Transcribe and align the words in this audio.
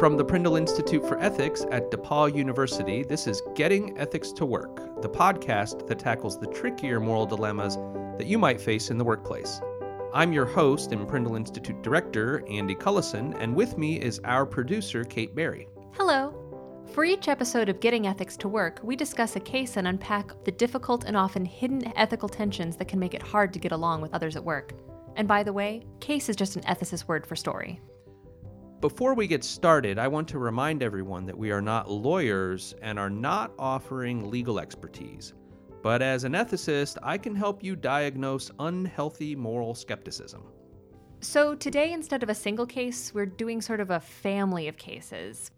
From 0.00 0.16
the 0.16 0.24
Prindle 0.24 0.56
Institute 0.56 1.06
for 1.06 1.20
Ethics 1.20 1.66
at 1.70 1.90
DePauw 1.90 2.34
University, 2.34 3.02
this 3.02 3.26
is 3.26 3.42
Getting 3.54 3.98
Ethics 3.98 4.32
to 4.32 4.46
Work, 4.46 5.02
the 5.02 5.10
podcast 5.10 5.86
that 5.86 5.98
tackles 5.98 6.40
the 6.40 6.46
trickier 6.46 6.98
moral 6.98 7.26
dilemmas 7.26 7.76
that 8.16 8.26
you 8.26 8.38
might 8.38 8.62
face 8.62 8.90
in 8.90 8.96
the 8.96 9.04
workplace. 9.04 9.60
I'm 10.14 10.32
your 10.32 10.46
host 10.46 10.92
and 10.92 11.06
Prindle 11.06 11.36
Institute 11.36 11.82
Director, 11.82 12.42
Andy 12.48 12.74
Cullison, 12.74 13.34
and 13.38 13.54
with 13.54 13.76
me 13.76 14.00
is 14.00 14.22
our 14.24 14.46
producer, 14.46 15.04
Kate 15.04 15.34
Berry. 15.34 15.68
Hello. 15.92 16.34
For 16.94 17.04
each 17.04 17.28
episode 17.28 17.68
of 17.68 17.80
Getting 17.80 18.06
Ethics 18.06 18.38
to 18.38 18.48
Work, 18.48 18.80
we 18.82 18.96
discuss 18.96 19.36
a 19.36 19.40
case 19.40 19.76
and 19.76 19.86
unpack 19.86 20.32
the 20.44 20.52
difficult 20.52 21.04
and 21.04 21.14
often 21.14 21.44
hidden 21.44 21.92
ethical 21.94 22.30
tensions 22.30 22.74
that 22.76 22.88
can 22.88 22.98
make 22.98 23.12
it 23.12 23.20
hard 23.20 23.52
to 23.52 23.58
get 23.58 23.72
along 23.72 24.00
with 24.00 24.14
others 24.14 24.34
at 24.34 24.44
work. 24.44 24.72
And 25.16 25.28
by 25.28 25.42
the 25.42 25.52
way, 25.52 25.84
case 26.00 26.30
is 26.30 26.36
just 26.36 26.56
an 26.56 26.62
ethicist 26.62 27.06
word 27.06 27.26
for 27.26 27.36
story. 27.36 27.82
Before 28.80 29.12
we 29.12 29.26
get 29.26 29.44
started, 29.44 29.98
I 29.98 30.08
want 30.08 30.26
to 30.28 30.38
remind 30.38 30.82
everyone 30.82 31.26
that 31.26 31.36
we 31.36 31.50
are 31.50 31.60
not 31.60 31.90
lawyers 31.90 32.74
and 32.80 32.98
are 32.98 33.10
not 33.10 33.52
offering 33.58 34.30
legal 34.30 34.58
expertise. 34.58 35.34
But 35.82 36.00
as 36.00 36.24
an 36.24 36.32
ethicist, 36.32 36.96
I 37.02 37.18
can 37.18 37.34
help 37.34 37.62
you 37.62 37.76
diagnose 37.76 38.50
unhealthy 38.58 39.36
moral 39.36 39.74
skepticism. 39.74 40.44
So 41.20 41.54
today, 41.54 41.92
instead 41.92 42.22
of 42.22 42.30
a 42.30 42.34
single 42.34 42.64
case, 42.64 43.12
we're 43.12 43.26
doing 43.26 43.60
sort 43.60 43.80
of 43.80 43.90
a 43.90 44.00
family 44.00 44.66
of 44.66 44.78
cases. 44.78 45.50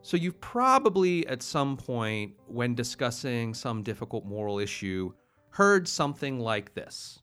So 0.00 0.16
you've 0.16 0.40
probably, 0.40 1.26
at 1.26 1.42
some 1.42 1.76
point, 1.76 2.32
when 2.46 2.74
discussing 2.74 3.52
some 3.52 3.82
difficult 3.82 4.24
moral 4.24 4.58
issue, 4.58 5.12
heard 5.50 5.86
something 5.86 6.40
like 6.40 6.72
this. 6.72 7.20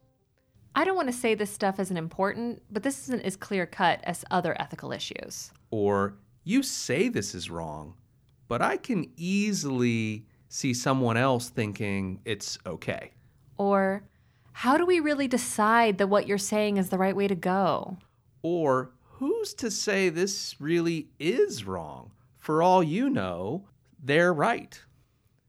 I 0.73 0.85
don't 0.85 0.95
want 0.95 1.09
to 1.09 1.13
say 1.13 1.35
this 1.35 1.51
stuff 1.51 1.79
isn't 1.79 1.97
important, 1.97 2.61
but 2.71 2.83
this 2.83 3.03
isn't 3.03 3.23
as 3.23 3.35
clear 3.35 3.65
cut 3.65 3.99
as 4.03 4.23
other 4.31 4.59
ethical 4.59 4.93
issues. 4.93 5.51
Or, 5.69 6.15
you 6.43 6.63
say 6.63 7.09
this 7.09 7.35
is 7.35 7.49
wrong, 7.49 7.95
but 8.47 8.61
I 8.61 8.77
can 8.77 9.11
easily 9.17 10.25
see 10.47 10.73
someone 10.73 11.17
else 11.17 11.49
thinking 11.49 12.21
it's 12.23 12.57
okay. 12.65 13.11
Or, 13.57 14.03
how 14.53 14.77
do 14.77 14.85
we 14.85 14.99
really 14.99 15.27
decide 15.27 15.97
that 15.97 16.07
what 16.07 16.27
you're 16.27 16.37
saying 16.37 16.77
is 16.77 16.89
the 16.89 16.97
right 16.97 17.15
way 17.15 17.27
to 17.27 17.35
go? 17.35 17.97
Or, 18.41 18.91
who's 19.03 19.53
to 19.55 19.69
say 19.69 20.09
this 20.09 20.55
really 20.59 21.09
is 21.19 21.65
wrong? 21.65 22.11
For 22.39 22.63
all 22.63 22.81
you 22.81 23.09
know, 23.09 23.65
they're 24.01 24.33
right. 24.33 24.81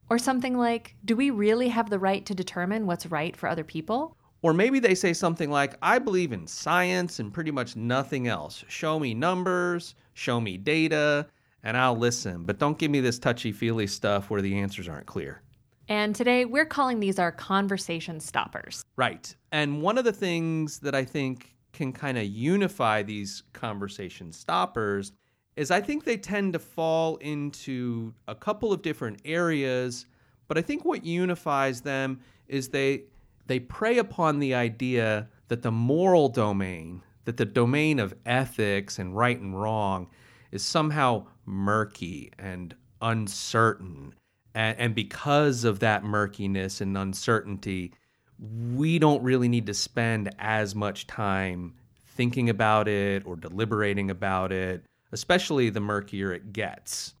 Or 0.09 0.17
something 0.19 0.57
like, 0.57 0.95
do 1.03 1.15
we 1.15 1.29
really 1.29 1.69
have 1.69 1.89
the 1.89 1.97
right 1.97 2.25
to 2.25 2.35
determine 2.35 2.85
what's 2.85 3.05
right 3.05 3.35
for 3.35 3.47
other 3.47 3.63
people? 3.63 4.17
Or 4.43 4.53
maybe 4.53 4.79
they 4.79 4.93
say 4.93 5.13
something 5.13 5.49
like, 5.49 5.75
I 5.81 5.99
believe 5.99 6.33
in 6.33 6.45
science 6.45 7.19
and 7.19 7.33
pretty 7.33 7.49
much 7.49 7.77
nothing 7.77 8.27
else. 8.27 8.65
Show 8.67 8.99
me 8.99 9.13
numbers, 9.13 9.95
show 10.13 10.41
me 10.41 10.57
data, 10.57 11.27
and 11.63 11.77
I'll 11.77 11.97
listen. 11.97 12.43
But 12.43 12.59
don't 12.59 12.77
give 12.77 12.91
me 12.91 12.99
this 12.99 13.17
touchy 13.17 13.53
feely 13.53 13.87
stuff 13.87 14.29
where 14.29 14.41
the 14.41 14.59
answers 14.59 14.89
aren't 14.89 15.05
clear. 15.05 15.41
And 15.87 16.13
today 16.13 16.43
we're 16.43 16.65
calling 16.65 16.99
these 16.99 17.19
our 17.19 17.31
conversation 17.31 18.19
stoppers. 18.19 18.83
Right. 18.97 19.33
And 19.53 19.81
one 19.81 19.97
of 19.97 20.03
the 20.03 20.11
things 20.11 20.79
that 20.79 20.93
I 20.93 21.05
think 21.05 21.55
can 21.71 21.93
kind 21.93 22.17
of 22.17 22.25
unify 22.25 23.01
these 23.01 23.43
conversation 23.53 24.33
stoppers 24.33 25.13
is 25.55 25.71
I 25.71 25.79
think 25.79 26.03
they 26.03 26.17
tend 26.17 26.51
to 26.53 26.59
fall 26.59 27.15
into 27.17 28.13
a 28.27 28.35
couple 28.35 28.73
of 28.73 28.81
different 28.81 29.21
areas, 29.23 30.05
but 30.49 30.57
I 30.57 30.61
think 30.61 30.83
what 30.83 31.05
unifies 31.05 31.79
them 31.79 32.19
is 32.47 32.69
they 32.69 33.03
they 33.47 33.59
prey 33.59 33.97
upon 33.97 34.39
the 34.39 34.53
idea 34.53 35.29
that 35.47 35.61
the 35.61 35.71
moral 35.71 36.29
domain, 36.29 37.03
that 37.25 37.37
the 37.37 37.45
domain 37.45 37.99
of 37.99 38.13
ethics 38.25 38.99
and 38.99 39.15
right 39.15 39.39
and 39.39 39.59
wrong, 39.59 40.07
is 40.51 40.63
somehow 40.63 41.25
murky 41.45 42.31
and 42.37 42.75
uncertain. 43.01 44.13
And, 44.55 44.79
and, 44.79 44.95
because 44.95 45.63
of 45.63 45.79
that 45.79 46.03
murkiness 46.03 46.79
and 46.79 46.97
uncertainty, 46.97 47.93
we 48.73 48.99
don't 48.99 49.23
really 49.23 49.47
need 49.47 49.65
to 49.65 49.73
spend 49.73 50.33
as 50.37 50.75
much 50.75 51.07
time 51.07 51.73
thinking 52.05 52.49
about 52.49 52.87
it 52.87 53.25
or 53.25 53.35
deliberating 53.35 54.11
about 54.11 54.51
it, 54.51 54.83
especially 55.11 55.69
the 55.69 55.79
murkier 55.79 56.31
it 56.31 56.53
gets 56.53 57.15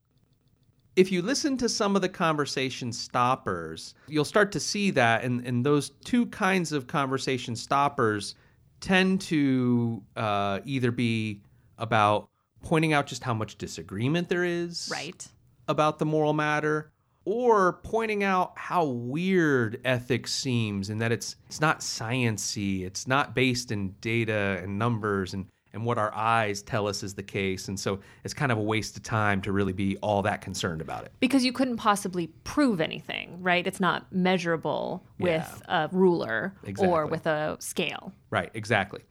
if 0.95 1.11
you 1.11 1.21
listen 1.21 1.57
to 1.57 1.69
some 1.69 1.95
of 1.95 2.01
the 2.01 2.09
conversation 2.09 2.91
stoppers, 2.91 3.95
you'll 4.07 4.25
start 4.25 4.51
to 4.51 4.59
see 4.59 4.91
that, 4.91 5.23
and, 5.23 5.45
and 5.45 5.65
those 5.65 5.89
two 6.03 6.25
kinds 6.27 6.71
of 6.71 6.87
conversation 6.87 7.55
stoppers 7.55 8.35
tend 8.79 9.21
to 9.21 10.03
uh, 10.15 10.59
either 10.65 10.91
be 10.91 11.41
about 11.77 12.29
pointing 12.61 12.93
out 12.93 13.07
just 13.07 13.23
how 13.23 13.33
much 13.33 13.57
disagreement 13.57 14.29
there 14.29 14.43
is 14.43 14.89
right. 14.91 15.27
about 15.67 15.99
the 15.99 16.05
moral 16.05 16.33
matter, 16.33 16.91
or 17.25 17.79
pointing 17.83 18.23
out 18.23 18.53
how 18.57 18.85
weird 18.85 19.79
ethics 19.85 20.33
seems 20.33 20.89
and 20.89 21.01
that 21.01 21.11
it's 21.11 21.37
it's 21.47 21.61
not 21.61 21.79
sciency, 21.79 22.85
it's 22.85 23.07
not 23.07 23.33
based 23.33 23.71
in 23.71 23.95
data 24.01 24.59
and 24.61 24.77
numbers 24.77 25.33
and 25.33 25.47
and 25.73 25.83
what 25.85 25.97
our 25.97 26.13
eyes 26.13 26.61
tell 26.61 26.87
us 26.87 27.03
is 27.03 27.15
the 27.15 27.23
case. 27.23 27.67
And 27.67 27.79
so 27.79 27.99
it's 28.23 28.33
kind 28.33 28.51
of 28.51 28.57
a 28.57 28.61
waste 28.61 28.95
of 28.95 29.03
time 29.03 29.41
to 29.41 29.51
really 29.51 29.73
be 29.73 29.97
all 29.97 30.21
that 30.21 30.41
concerned 30.41 30.81
about 30.81 31.03
it. 31.05 31.11
Because 31.19 31.43
you 31.43 31.51
couldn't 31.51 31.77
possibly 31.77 32.27
prove 32.43 32.79
anything, 32.79 33.41
right? 33.41 33.65
It's 33.65 33.79
not 33.79 34.11
measurable 34.11 35.03
with 35.19 35.63
yeah. 35.67 35.85
a 35.85 35.89
ruler 35.91 36.53
exactly. 36.63 36.87
or 36.87 37.07
with 37.07 37.25
a 37.25 37.57
scale. 37.59 38.13
Right, 38.29 38.51
exactly. 38.53 39.01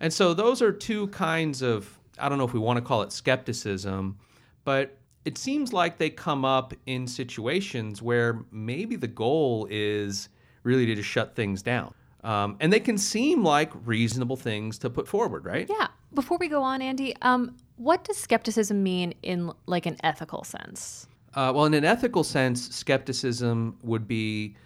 And 0.00 0.12
so 0.12 0.34
those 0.34 0.60
are 0.60 0.72
two 0.72 1.08
kinds 1.08 1.62
of, 1.62 1.98
I 2.18 2.28
don't 2.28 2.38
know 2.38 2.44
if 2.44 2.52
we 2.52 2.60
want 2.60 2.78
to 2.78 2.84
call 2.84 3.02
it 3.02 3.12
skepticism, 3.12 4.18
but 4.64 4.96
it 5.24 5.38
seems 5.38 5.72
like 5.72 5.98
they 5.98 6.10
come 6.10 6.44
up 6.44 6.74
in 6.86 7.06
situations 7.06 8.02
where 8.02 8.44
maybe 8.50 8.96
the 8.96 9.08
goal 9.08 9.68
is 9.70 10.28
really 10.62 10.86
to 10.86 10.94
just 10.94 11.08
shut 11.08 11.36
things 11.36 11.62
down. 11.62 11.94
Um, 12.24 12.56
and 12.60 12.72
they 12.72 12.80
can 12.80 12.98
seem 12.98 13.44
like 13.44 13.70
reasonable 13.84 14.36
things 14.36 14.78
to 14.78 14.90
put 14.90 15.06
forward, 15.06 15.44
right? 15.44 15.68
Yeah. 15.68 15.88
Before 16.14 16.38
we 16.38 16.48
go 16.48 16.62
on, 16.62 16.82
Andy, 16.82 17.14
um, 17.22 17.56
what 17.76 18.04
does 18.04 18.16
skepticism 18.16 18.82
mean 18.82 19.14
in 19.22 19.52
like 19.66 19.86
an 19.86 19.96
ethical 20.02 20.44
sense? 20.44 21.06
Uh, 21.34 21.52
well, 21.54 21.66
in 21.66 21.74
an 21.74 21.84
ethical 21.84 22.24
sense, 22.24 22.74
skepticism 22.74 23.78
would 23.82 24.08
be 24.08 24.56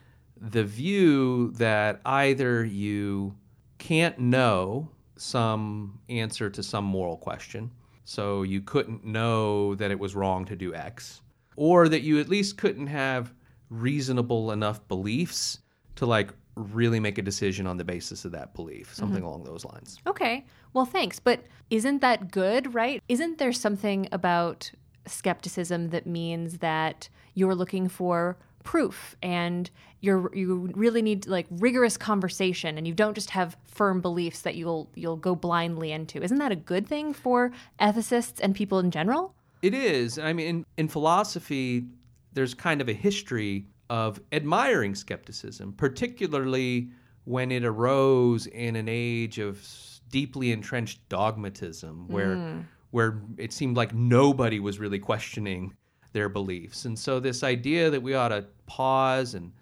the 0.40 0.64
view 0.64 1.50
that 1.52 2.00
either 2.04 2.64
you 2.64 3.34
can't 3.78 4.18
know 4.18 4.88
some 5.16 5.98
answer 6.08 6.48
to 6.50 6.62
some 6.62 6.84
moral 6.84 7.16
question, 7.16 7.70
so 8.04 8.42
you 8.42 8.60
couldn't 8.60 9.04
know 9.04 9.74
that 9.74 9.90
it 9.90 9.98
was 9.98 10.14
wrong 10.14 10.44
to 10.44 10.56
do 10.56 10.74
X, 10.74 11.20
or 11.56 11.88
that 11.88 12.02
you 12.02 12.18
at 12.20 12.28
least 12.28 12.56
couldn't 12.56 12.86
have 12.86 13.34
reasonable 13.68 14.52
enough 14.52 14.86
beliefs 14.88 15.58
to 15.96 16.06
like 16.06 16.32
really 16.54 17.00
make 17.00 17.18
a 17.18 17.22
decision 17.22 17.66
on 17.66 17.76
the 17.76 17.84
basis 17.84 18.24
of 18.24 18.32
that 18.32 18.54
belief, 18.54 18.94
something 18.94 19.18
mm-hmm. 19.18 19.26
along 19.26 19.44
those 19.44 19.64
lines. 19.64 19.98
Okay. 20.06 20.44
Well, 20.74 20.84
thanks. 20.84 21.18
But 21.18 21.44
isn't 21.70 22.00
that 22.00 22.30
good, 22.30 22.74
right? 22.74 23.02
Isn't 23.08 23.38
there 23.38 23.52
something 23.52 24.08
about 24.12 24.70
skepticism 25.06 25.90
that 25.90 26.06
means 26.06 26.58
that 26.58 27.08
you're 27.34 27.54
looking 27.54 27.88
for 27.88 28.36
proof 28.62 29.16
and 29.22 29.70
you're 30.00 30.32
you 30.34 30.70
really 30.74 31.02
need 31.02 31.26
like 31.26 31.46
rigorous 31.50 31.96
conversation 31.96 32.78
and 32.78 32.86
you 32.86 32.94
don't 32.94 33.14
just 33.14 33.30
have 33.30 33.56
firm 33.64 34.00
beliefs 34.00 34.42
that 34.42 34.54
you'll 34.54 34.88
you'll 34.94 35.16
go 35.16 35.34
blindly 35.34 35.92
into. 35.92 36.22
Isn't 36.22 36.38
that 36.38 36.52
a 36.52 36.56
good 36.56 36.86
thing 36.86 37.12
for 37.12 37.50
ethicists 37.80 38.40
and 38.40 38.54
people 38.54 38.78
in 38.78 38.90
general? 38.90 39.34
It 39.62 39.74
is. 39.74 40.18
I 40.18 40.32
mean, 40.32 40.46
in, 40.46 40.66
in 40.76 40.88
philosophy, 40.88 41.86
there's 42.32 42.52
kind 42.52 42.80
of 42.80 42.88
a 42.88 42.92
history 42.92 43.66
of 43.92 44.18
admiring 44.32 44.94
skepticism, 44.94 45.74
particularly 45.74 46.88
when 47.24 47.52
it 47.52 47.62
arose 47.62 48.46
in 48.46 48.74
an 48.74 48.88
age 48.88 49.38
of 49.38 49.62
deeply 50.08 50.50
entrenched 50.50 51.06
dogmatism, 51.10 52.08
where 52.08 52.36
mm. 52.36 52.64
where 52.92 53.20
it 53.36 53.52
seemed 53.52 53.76
like 53.76 53.94
nobody 53.94 54.60
was 54.60 54.78
really 54.78 54.98
questioning 54.98 55.74
their 56.14 56.30
beliefs. 56.30 56.86
And 56.86 56.98
so 56.98 57.20
this 57.20 57.42
idea 57.42 57.90
that 57.90 58.02
we 58.02 58.14
ought 58.14 58.28
to 58.28 58.46
pause 58.64 59.34
and 59.34 59.52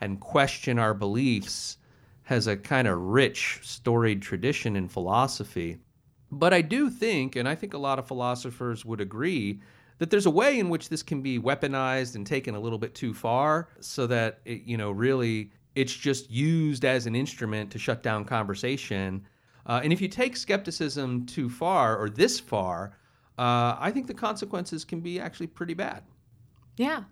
and 0.00 0.20
question 0.20 0.78
our 0.78 0.94
beliefs 0.94 1.76
has 2.22 2.46
a 2.46 2.56
kind 2.56 2.86
of 2.86 2.96
rich, 2.96 3.58
storied 3.62 4.22
tradition 4.22 4.76
in 4.76 4.86
philosophy. 4.86 5.78
But 6.30 6.54
I 6.54 6.62
do 6.62 6.90
think, 6.90 7.34
and 7.34 7.48
I 7.48 7.56
think 7.56 7.74
a 7.74 7.78
lot 7.78 7.98
of 7.98 8.06
philosophers 8.06 8.84
would 8.84 9.00
agree, 9.00 9.60
that 10.00 10.08
there's 10.08 10.26
a 10.26 10.30
way 10.30 10.58
in 10.58 10.70
which 10.70 10.88
this 10.88 11.02
can 11.02 11.20
be 11.20 11.38
weaponized 11.38 12.16
and 12.16 12.26
taken 12.26 12.54
a 12.54 12.60
little 12.60 12.78
bit 12.78 12.94
too 12.94 13.12
far 13.12 13.68
so 13.80 14.06
that 14.06 14.40
it, 14.46 14.62
you 14.62 14.76
know 14.76 14.90
really 14.90 15.52
it's 15.76 15.94
just 15.94 16.28
used 16.30 16.84
as 16.84 17.06
an 17.06 17.14
instrument 17.14 17.70
to 17.70 17.78
shut 17.78 18.02
down 18.02 18.24
conversation. 18.24 19.24
Uh, 19.66 19.80
and 19.84 19.92
if 19.92 20.00
you 20.00 20.08
take 20.08 20.36
skepticism 20.36 21.24
too 21.26 21.48
far 21.48 21.96
or 21.96 22.10
this 22.10 22.40
far 22.40 22.96
uh, 23.38 23.76
i 23.78 23.90
think 23.92 24.06
the 24.06 24.14
consequences 24.14 24.84
can 24.84 25.00
be 25.00 25.20
actually 25.20 25.46
pretty 25.46 25.74
bad. 25.74 26.02
Yeah. 26.76 27.04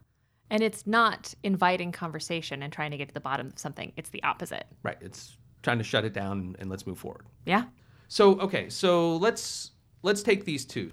And 0.51 0.63
it's 0.63 0.87
not 0.87 1.35
inviting 1.43 1.93
conversation 1.93 2.63
and 2.63 2.73
trying 2.73 2.91
to 2.91 2.97
get 2.97 3.09
to 3.09 3.15
the 3.15 3.21
bottom 3.21 3.49
of 3.49 3.59
something. 3.59 3.93
It's 3.99 4.09
the 4.09 4.23
opposite. 4.23 4.67
Right. 4.83 4.97
It's 5.03 5.37
trying 5.63 5.77
to 5.77 5.85
shut 5.85 6.07
it 6.07 6.15
down 6.15 6.57
and 6.59 6.71
let's 6.71 6.87
move 6.87 6.99
forward. 6.99 7.27
Yeah. 7.45 7.65
So 8.09 8.41
okay. 8.41 8.71
So 8.71 9.17
let's 9.17 9.73
let's 10.03 10.23
take 10.23 10.47
these 10.47 10.65
two 10.65 10.91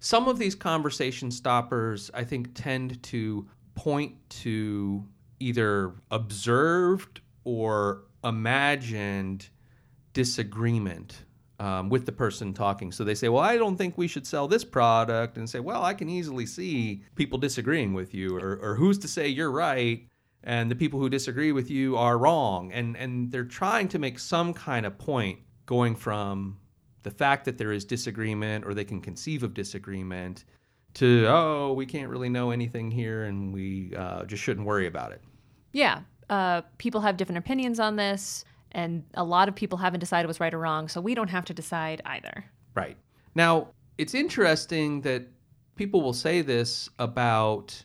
Some 0.00 0.28
of 0.28 0.38
these 0.38 0.54
conversation 0.54 1.30
stoppers, 1.30 2.10
I 2.14 2.24
think, 2.24 2.54
tend 2.54 3.02
to 3.04 3.48
point 3.74 4.14
to 4.30 5.04
either 5.40 5.94
observed 6.10 7.20
or 7.44 8.04
imagined 8.24 9.48
disagreement 10.12 11.24
um, 11.60 11.88
with 11.88 12.06
the 12.06 12.12
person 12.12 12.52
talking. 12.52 12.92
So 12.92 13.04
they 13.04 13.14
say, 13.14 13.28
Well, 13.28 13.42
I 13.42 13.56
don't 13.56 13.76
think 13.76 13.98
we 13.98 14.06
should 14.06 14.26
sell 14.26 14.46
this 14.46 14.64
product. 14.64 15.36
And 15.36 15.48
say, 15.48 15.60
Well, 15.60 15.82
I 15.82 15.94
can 15.94 16.08
easily 16.08 16.46
see 16.46 17.02
people 17.14 17.38
disagreeing 17.38 17.92
with 17.94 18.14
you, 18.14 18.36
or, 18.36 18.58
or 18.62 18.76
who's 18.76 18.98
to 18.98 19.08
say 19.08 19.28
you're 19.28 19.50
right 19.50 20.06
and 20.44 20.70
the 20.70 20.76
people 20.76 21.00
who 21.00 21.08
disagree 21.08 21.52
with 21.52 21.70
you 21.70 21.96
are 21.96 22.16
wrong. 22.16 22.72
And, 22.72 22.96
and 22.96 23.30
they're 23.32 23.44
trying 23.44 23.88
to 23.88 23.98
make 23.98 24.18
some 24.18 24.54
kind 24.54 24.86
of 24.86 24.96
point 24.98 25.40
going 25.66 25.96
from 25.96 26.58
the 27.08 27.14
fact 27.14 27.46
that 27.46 27.56
there 27.56 27.72
is 27.72 27.86
disagreement 27.86 28.66
or 28.66 28.74
they 28.74 28.84
can 28.84 29.00
conceive 29.00 29.42
of 29.42 29.54
disagreement 29.54 30.44
to, 30.92 31.24
oh, 31.26 31.72
we 31.72 31.86
can't 31.86 32.10
really 32.10 32.28
know 32.28 32.50
anything 32.50 32.90
here 32.90 33.24
and 33.24 33.50
we 33.50 33.94
uh, 33.96 34.26
just 34.26 34.42
shouldn't 34.42 34.66
worry 34.66 34.86
about 34.86 35.12
it. 35.12 35.22
Yeah. 35.72 36.02
Uh, 36.28 36.60
people 36.76 37.00
have 37.00 37.16
different 37.16 37.38
opinions 37.38 37.80
on 37.80 37.96
this, 37.96 38.44
and 38.72 39.02
a 39.14 39.24
lot 39.24 39.48
of 39.48 39.54
people 39.54 39.78
haven't 39.78 40.00
decided 40.00 40.26
what's 40.26 40.38
right 40.38 40.52
or 40.52 40.58
wrong, 40.58 40.86
so 40.86 41.00
we 41.00 41.14
don't 41.14 41.30
have 41.30 41.46
to 41.46 41.54
decide 41.54 42.02
either. 42.04 42.44
Right. 42.74 42.98
Now, 43.34 43.68
it's 43.96 44.12
interesting 44.12 45.00
that 45.00 45.26
people 45.76 46.02
will 46.02 46.12
say 46.12 46.42
this 46.42 46.90
about 46.98 47.82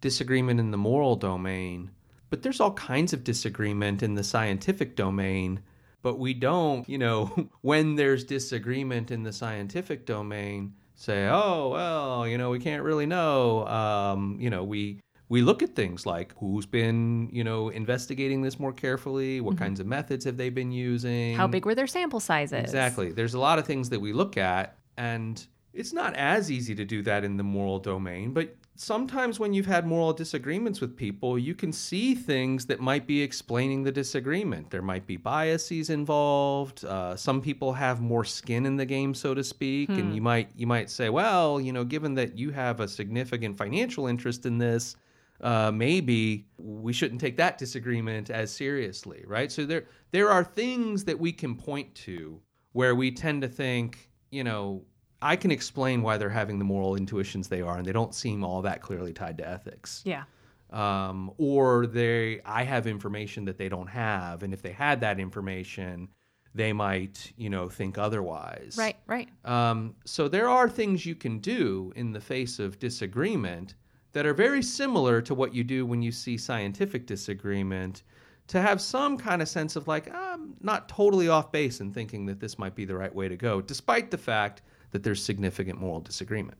disagreement 0.00 0.58
in 0.58 0.72
the 0.72 0.76
moral 0.76 1.14
domain, 1.14 1.92
but 2.30 2.42
there's 2.42 2.60
all 2.60 2.72
kinds 2.72 3.12
of 3.12 3.22
disagreement 3.22 4.02
in 4.02 4.14
the 4.14 4.24
scientific 4.24 4.96
domain. 4.96 5.60
But 6.04 6.18
we 6.18 6.34
don't, 6.34 6.86
you 6.86 6.98
know, 6.98 7.48
when 7.62 7.96
there's 7.96 8.24
disagreement 8.24 9.10
in 9.10 9.22
the 9.22 9.32
scientific 9.32 10.04
domain, 10.04 10.74
say, 10.94 11.28
oh, 11.28 11.70
well, 11.70 12.28
you 12.28 12.36
know, 12.36 12.50
we 12.50 12.58
can't 12.58 12.82
really 12.82 13.06
know. 13.06 13.66
Um, 13.66 14.36
you 14.38 14.50
know, 14.50 14.62
we 14.64 15.00
we 15.30 15.40
look 15.40 15.62
at 15.62 15.74
things 15.74 16.04
like 16.04 16.34
who's 16.38 16.66
been, 16.66 17.30
you 17.32 17.42
know, 17.42 17.70
investigating 17.70 18.42
this 18.42 18.60
more 18.60 18.74
carefully, 18.74 19.40
what 19.40 19.54
mm-hmm. 19.54 19.64
kinds 19.64 19.80
of 19.80 19.86
methods 19.86 20.26
have 20.26 20.36
they 20.36 20.50
been 20.50 20.70
using, 20.70 21.36
how 21.36 21.46
big 21.46 21.64
were 21.64 21.74
their 21.74 21.86
sample 21.86 22.20
sizes. 22.20 22.64
Exactly. 22.64 23.10
There's 23.10 23.32
a 23.32 23.40
lot 23.40 23.58
of 23.58 23.66
things 23.66 23.88
that 23.88 24.00
we 24.00 24.12
look 24.12 24.36
at, 24.36 24.76
and 24.98 25.42
it's 25.72 25.94
not 25.94 26.14
as 26.16 26.50
easy 26.50 26.74
to 26.74 26.84
do 26.84 27.00
that 27.04 27.24
in 27.24 27.38
the 27.38 27.42
moral 27.42 27.78
domain, 27.78 28.34
but 28.34 28.54
sometimes 28.76 29.38
when 29.38 29.52
you've 29.52 29.66
had 29.66 29.86
moral 29.86 30.12
disagreements 30.12 30.80
with 30.80 30.96
people, 30.96 31.38
you 31.38 31.54
can 31.54 31.72
see 31.72 32.14
things 32.14 32.66
that 32.66 32.80
might 32.80 33.06
be 33.06 33.22
explaining 33.22 33.82
the 33.82 33.92
disagreement. 33.92 34.70
There 34.70 34.82
might 34.82 35.06
be 35.06 35.16
biases 35.16 35.90
involved. 35.90 36.84
Uh, 36.84 37.16
some 37.16 37.40
people 37.40 37.72
have 37.72 38.00
more 38.00 38.24
skin 38.24 38.66
in 38.66 38.76
the 38.76 38.86
game, 38.86 39.14
so 39.14 39.34
to 39.34 39.44
speak, 39.44 39.88
hmm. 39.88 39.98
and 39.98 40.14
you 40.14 40.22
might 40.22 40.50
you 40.56 40.66
might 40.66 40.90
say, 40.90 41.08
well, 41.08 41.60
you 41.60 41.72
know, 41.72 41.84
given 41.84 42.14
that 42.14 42.36
you 42.36 42.50
have 42.50 42.80
a 42.80 42.88
significant 42.88 43.56
financial 43.56 44.06
interest 44.06 44.46
in 44.46 44.58
this, 44.58 44.96
uh, 45.40 45.70
maybe 45.70 46.46
we 46.58 46.92
shouldn't 46.92 47.20
take 47.20 47.36
that 47.36 47.58
disagreement 47.58 48.30
as 48.30 48.52
seriously, 48.52 49.24
right? 49.26 49.52
So 49.52 49.64
there 49.64 49.84
there 50.10 50.30
are 50.30 50.44
things 50.44 51.04
that 51.04 51.18
we 51.18 51.32
can 51.32 51.54
point 51.54 51.94
to 51.96 52.40
where 52.72 52.94
we 52.94 53.12
tend 53.12 53.42
to 53.42 53.48
think, 53.48 54.10
you 54.30 54.42
know, 54.42 54.82
I 55.24 55.36
can 55.36 55.50
explain 55.50 56.02
why 56.02 56.18
they're 56.18 56.28
having 56.28 56.58
the 56.58 56.66
moral 56.66 56.96
intuitions 56.96 57.48
they 57.48 57.62
are, 57.62 57.78
and 57.78 57.86
they 57.86 57.92
don't 57.92 58.14
seem 58.14 58.44
all 58.44 58.60
that 58.62 58.82
clearly 58.82 59.14
tied 59.14 59.38
to 59.38 59.48
ethics. 59.48 60.02
Yeah. 60.04 60.24
Um, 60.70 61.32
or 61.38 61.86
they, 61.86 62.42
I 62.44 62.62
have 62.64 62.86
information 62.86 63.46
that 63.46 63.56
they 63.56 63.70
don't 63.70 63.86
have, 63.86 64.42
and 64.42 64.52
if 64.52 64.60
they 64.60 64.72
had 64.72 65.00
that 65.00 65.18
information, 65.18 66.08
they 66.54 66.74
might, 66.74 67.32
you 67.38 67.48
know, 67.48 67.70
think 67.70 67.96
otherwise. 67.96 68.76
Right. 68.78 68.96
Right. 69.06 69.30
Um, 69.46 69.94
so 70.04 70.28
there 70.28 70.48
are 70.48 70.68
things 70.68 71.06
you 71.06 71.14
can 71.14 71.38
do 71.38 71.90
in 71.96 72.12
the 72.12 72.20
face 72.20 72.58
of 72.58 72.78
disagreement 72.78 73.76
that 74.12 74.26
are 74.26 74.34
very 74.34 74.62
similar 74.62 75.22
to 75.22 75.34
what 75.34 75.54
you 75.54 75.64
do 75.64 75.86
when 75.86 76.02
you 76.02 76.12
see 76.12 76.36
scientific 76.36 77.06
disagreement 77.06 78.02
to 78.46 78.60
have 78.60 78.78
some 78.78 79.16
kind 79.16 79.40
of 79.40 79.48
sense 79.48 79.74
of 79.74 79.88
like 79.88 80.14
i'm 80.14 80.54
not 80.60 80.88
totally 80.88 81.28
off 81.28 81.50
base 81.50 81.80
in 81.80 81.90
thinking 81.90 82.26
that 82.26 82.38
this 82.38 82.58
might 82.58 82.74
be 82.74 82.84
the 82.84 82.94
right 82.94 83.14
way 83.14 83.26
to 83.26 83.36
go 83.36 83.60
despite 83.60 84.10
the 84.10 84.18
fact 84.18 84.62
that 84.94 85.02
there's 85.02 85.22
significant 85.22 85.78
moral 85.78 86.00
disagreement 86.00 86.56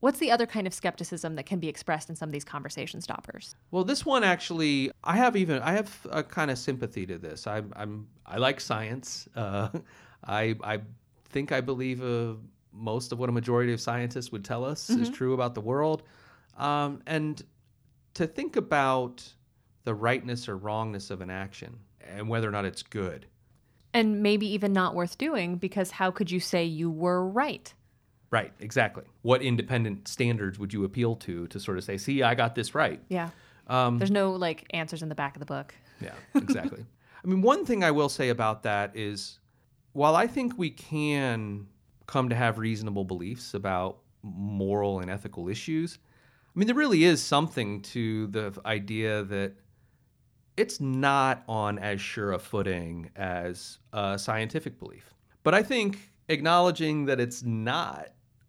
What's 0.00 0.18
the 0.18 0.30
other 0.30 0.46
kind 0.46 0.66
of 0.66 0.72
skepticism 0.72 1.34
that 1.36 1.44
can 1.44 1.58
be 1.58 1.68
expressed 1.68 2.08
in 2.08 2.16
some 2.16 2.30
of 2.30 2.32
these 2.32 2.44
conversation 2.44 3.02
stoppers? 3.02 3.54
Well, 3.70 3.84
this 3.84 4.04
one 4.04 4.24
actually, 4.24 4.90
I 5.04 5.16
have 5.16 5.36
even 5.36 5.60
I 5.60 5.72
have 5.72 6.06
a 6.10 6.22
kind 6.22 6.50
of 6.50 6.58
sympathy 6.58 7.04
to 7.06 7.18
this. 7.18 7.46
I, 7.46 7.62
I'm 7.76 8.08
I 8.24 8.38
like 8.38 8.60
science. 8.60 9.28
Uh, 9.36 9.68
I 10.24 10.56
I 10.62 10.80
think 11.26 11.52
I 11.52 11.60
believe 11.60 12.02
uh, 12.02 12.34
most 12.72 13.12
of 13.12 13.18
what 13.18 13.28
a 13.28 13.32
majority 13.32 13.74
of 13.74 13.80
scientists 13.80 14.32
would 14.32 14.44
tell 14.44 14.64
us 14.64 14.88
mm-hmm. 14.88 15.02
is 15.02 15.10
true 15.10 15.34
about 15.34 15.54
the 15.54 15.60
world. 15.60 16.02
Um, 16.56 17.02
and 17.06 17.42
to 18.14 18.26
think 18.26 18.56
about 18.56 19.22
the 19.84 19.94
rightness 19.94 20.48
or 20.48 20.56
wrongness 20.56 21.10
of 21.10 21.20
an 21.20 21.30
action 21.30 21.78
and 22.00 22.26
whether 22.28 22.48
or 22.48 22.52
not 22.52 22.64
it's 22.64 22.82
good. 22.82 23.26
And 23.92 24.22
maybe 24.22 24.46
even 24.46 24.72
not 24.72 24.94
worth 24.94 25.18
doing 25.18 25.56
because 25.56 25.90
how 25.90 26.10
could 26.10 26.30
you 26.30 26.40
say 26.40 26.64
you 26.64 26.90
were 26.90 27.26
right? 27.26 27.72
Right, 28.30 28.52
exactly. 28.60 29.04
What 29.22 29.42
independent 29.42 30.06
standards 30.06 30.58
would 30.58 30.72
you 30.72 30.84
appeal 30.84 31.16
to 31.16 31.48
to 31.48 31.58
sort 31.58 31.78
of 31.78 31.84
say, 31.84 31.96
see, 31.96 32.22
I 32.22 32.34
got 32.34 32.54
this 32.54 32.74
right? 32.74 33.00
Yeah. 33.08 33.30
Um, 33.66 33.98
There's 33.98 34.10
no 34.10 34.32
like 34.32 34.66
answers 34.70 35.02
in 35.02 35.08
the 35.08 35.14
back 35.14 35.34
of 35.34 35.40
the 35.40 35.46
book. 35.46 35.74
Yeah, 36.00 36.14
exactly. 36.34 36.84
I 37.24 37.26
mean, 37.26 37.42
one 37.42 37.66
thing 37.66 37.84
I 37.84 37.90
will 37.90 38.08
say 38.08 38.28
about 38.28 38.62
that 38.62 38.96
is 38.96 39.38
while 39.92 40.16
I 40.16 40.26
think 40.26 40.56
we 40.56 40.70
can 40.70 41.66
come 42.06 42.28
to 42.28 42.34
have 42.34 42.58
reasonable 42.58 43.04
beliefs 43.04 43.54
about 43.54 43.98
moral 44.22 45.00
and 45.00 45.10
ethical 45.10 45.48
issues, 45.48 45.98
I 46.54 46.58
mean, 46.58 46.66
there 46.66 46.76
really 46.76 47.04
is 47.04 47.22
something 47.22 47.82
to 47.82 48.26
the 48.28 48.52
idea 48.64 49.22
that 49.24 49.54
it's 50.60 50.78
not 50.78 51.42
on 51.48 51.78
as 51.78 52.00
sure 52.00 52.32
a 52.32 52.38
footing 52.38 53.10
as 53.16 53.78
a 53.94 54.18
scientific 54.18 54.78
belief. 54.78 55.14
But 55.42 55.54
I 55.54 55.62
think 55.62 56.10
acknowledging 56.28 57.06
that 57.06 57.18
it's 57.18 57.42
not 57.42 58.08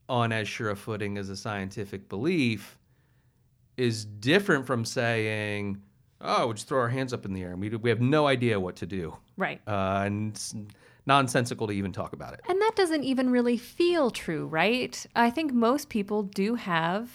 on 0.10 0.34
as 0.34 0.48
sure 0.48 0.72
a 0.72 0.76
footing 0.76 1.18
as 1.18 1.30
a 1.30 1.38
scientific 1.38 2.10
belief 2.10 2.78
is 3.78 4.04
different 4.04 4.68
from 4.68 4.84
saying, 4.84 5.82
oh, 6.20 6.48
we'll 6.48 6.54
just 6.54 6.68
throw 6.68 6.80
our 6.80 6.90
hands 6.90 7.14
up 7.14 7.24
in 7.24 7.34
the 7.34 7.42
air 7.42 7.52
and 7.52 7.62
we, 7.62 7.70
we 7.70 7.90
have 7.90 8.02
no 8.02 8.28
idea 8.28 8.60
what 8.60 8.76
to 8.76 8.86
do. 8.86 9.16
Right. 9.38 9.62
Uh, 9.66 10.04
and 10.06 10.32
it's 10.32 10.54
nonsensical 11.06 11.66
to 11.68 11.74
even 11.74 11.94
talk 11.94 12.12
about 12.12 12.34
it. 12.34 12.42
And 12.50 12.60
that 12.60 12.74
doesn't 12.76 13.06
even 13.06 13.30
really 13.30 13.58
feel 13.58 14.12
true, 14.12 14.48
right? 14.48 15.04
I 15.16 15.30
think 15.30 15.54
most 15.54 15.88
people 15.88 16.24
do 16.24 16.56
have 16.56 17.10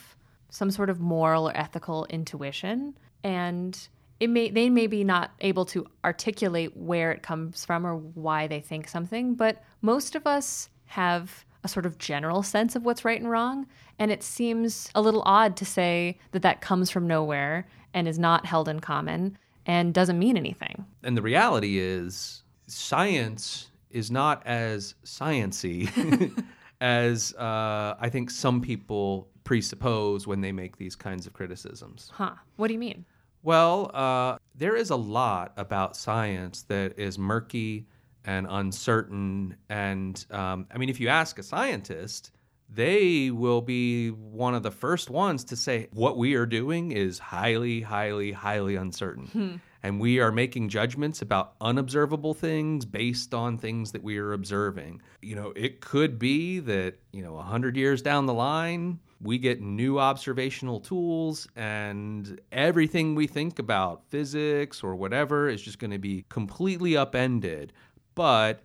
some 0.48 0.70
sort 0.70 0.88
of 0.88 1.00
moral 1.00 1.50
or 1.50 1.56
ethical 1.56 2.06
intuition 2.08 2.96
and 3.22 3.88
it 4.20 4.30
may 4.30 4.50
they 4.50 4.70
may 4.70 4.86
be 4.86 5.04
not 5.04 5.32
able 5.40 5.64
to 5.66 5.86
articulate 6.04 6.76
where 6.76 7.12
it 7.12 7.22
comes 7.22 7.64
from 7.64 7.86
or 7.86 7.96
why 7.96 8.46
they 8.46 8.60
think 8.60 8.88
something 8.88 9.34
but 9.34 9.62
most 9.82 10.14
of 10.14 10.26
us 10.26 10.68
have 10.86 11.44
a 11.64 11.68
sort 11.68 11.86
of 11.86 11.98
general 11.98 12.42
sense 12.42 12.76
of 12.76 12.84
what's 12.84 13.04
right 13.04 13.20
and 13.20 13.30
wrong 13.30 13.66
and 13.98 14.10
it 14.10 14.22
seems 14.22 14.90
a 14.94 15.00
little 15.00 15.22
odd 15.26 15.56
to 15.56 15.64
say 15.64 16.18
that 16.32 16.42
that 16.42 16.60
comes 16.60 16.90
from 16.90 17.06
nowhere 17.06 17.66
and 17.94 18.06
is 18.06 18.18
not 18.18 18.46
held 18.46 18.68
in 18.68 18.80
common 18.80 19.36
and 19.66 19.92
doesn't 19.92 20.18
mean 20.18 20.36
anything 20.36 20.84
and 21.02 21.16
the 21.16 21.22
reality 21.22 21.78
is 21.78 22.42
science 22.66 23.70
is 23.90 24.10
not 24.10 24.44
as 24.46 24.94
sciency 25.04 26.32
as 26.80 27.34
uh, 27.34 27.96
i 27.98 28.08
think 28.08 28.30
some 28.30 28.60
people 28.60 29.28
presuppose 29.46 30.26
when 30.26 30.40
they 30.40 30.50
make 30.52 30.76
these 30.76 30.96
kinds 30.96 31.24
of 31.26 31.32
criticisms. 31.32 32.10
Huh. 32.12 32.34
What 32.56 32.66
do 32.66 32.74
you 32.74 32.80
mean? 32.80 33.06
Well, 33.46 33.92
uh, 33.94 34.38
there 34.56 34.74
is 34.74 34.90
a 34.90 34.96
lot 34.96 35.52
about 35.56 35.96
science 35.96 36.64
that 36.64 36.98
is 36.98 37.16
murky 37.16 37.86
and 38.24 38.44
uncertain. 38.50 39.54
And 39.68 40.26
um, 40.32 40.66
I 40.74 40.78
mean, 40.78 40.88
if 40.88 40.98
you 40.98 41.06
ask 41.06 41.38
a 41.38 41.44
scientist, 41.44 42.32
they 42.68 43.30
will 43.30 43.60
be 43.60 44.08
one 44.10 44.56
of 44.56 44.64
the 44.64 44.72
first 44.72 45.10
ones 45.10 45.44
to 45.44 45.54
say 45.54 45.86
what 45.92 46.16
we 46.16 46.34
are 46.34 46.44
doing 46.44 46.90
is 46.90 47.20
highly, 47.20 47.82
highly, 47.82 48.32
highly 48.32 48.74
uncertain. 48.74 49.26
Hmm. 49.26 49.56
And 49.82 50.00
we 50.00 50.20
are 50.20 50.32
making 50.32 50.68
judgments 50.68 51.22
about 51.22 51.54
unobservable 51.60 52.34
things 52.34 52.84
based 52.84 53.34
on 53.34 53.58
things 53.58 53.92
that 53.92 54.02
we 54.02 54.18
are 54.18 54.32
observing. 54.32 55.02
You 55.22 55.36
know, 55.36 55.52
it 55.54 55.80
could 55.80 56.18
be 56.18 56.58
that, 56.60 56.94
you 57.12 57.22
know, 57.22 57.34
100 57.34 57.76
years 57.76 58.02
down 58.02 58.26
the 58.26 58.34
line, 58.34 58.98
we 59.20 59.38
get 59.38 59.60
new 59.60 59.98
observational 59.98 60.80
tools 60.80 61.48
and 61.56 62.40
everything 62.52 63.14
we 63.14 63.26
think 63.26 63.58
about 63.58 64.02
physics 64.08 64.82
or 64.82 64.94
whatever 64.94 65.48
is 65.48 65.62
just 65.62 65.78
going 65.78 65.90
to 65.90 65.98
be 65.98 66.24
completely 66.28 66.96
upended 66.96 67.72
but 68.14 68.62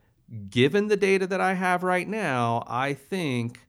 given 0.49 0.87
the 0.87 0.97
data 0.97 1.25
that 1.25 1.41
i 1.41 1.53
have 1.53 1.83
right 1.83 2.07
now 2.07 2.63
i 2.67 2.93
think 2.93 3.61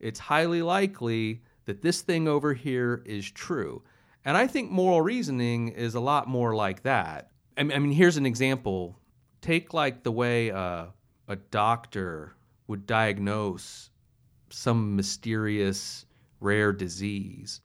it's 0.00 0.18
highly 0.18 0.62
likely 0.62 1.42
that 1.66 1.82
this 1.82 2.02
thing 2.02 2.26
over 2.26 2.54
here 2.54 3.02
is 3.04 3.30
true 3.30 3.82
and 4.24 4.36
i 4.36 4.46
think 4.46 4.70
moral 4.70 5.02
reasoning 5.02 5.68
is 5.68 5.94
a 5.94 6.00
lot 6.00 6.28
more 6.28 6.54
like 6.54 6.82
that 6.82 7.30
i 7.56 7.62
mean 7.62 7.92
here's 7.92 8.16
an 8.16 8.26
example 8.26 8.98
take 9.42 9.74
like 9.74 10.02
the 10.02 10.12
way 10.12 10.48
a, 10.48 10.88
a 11.28 11.36
doctor 11.36 12.34
would 12.66 12.86
diagnose 12.86 13.90
some 14.48 14.96
mysterious 14.96 16.06
rare 16.40 16.72
disease. 16.72 17.60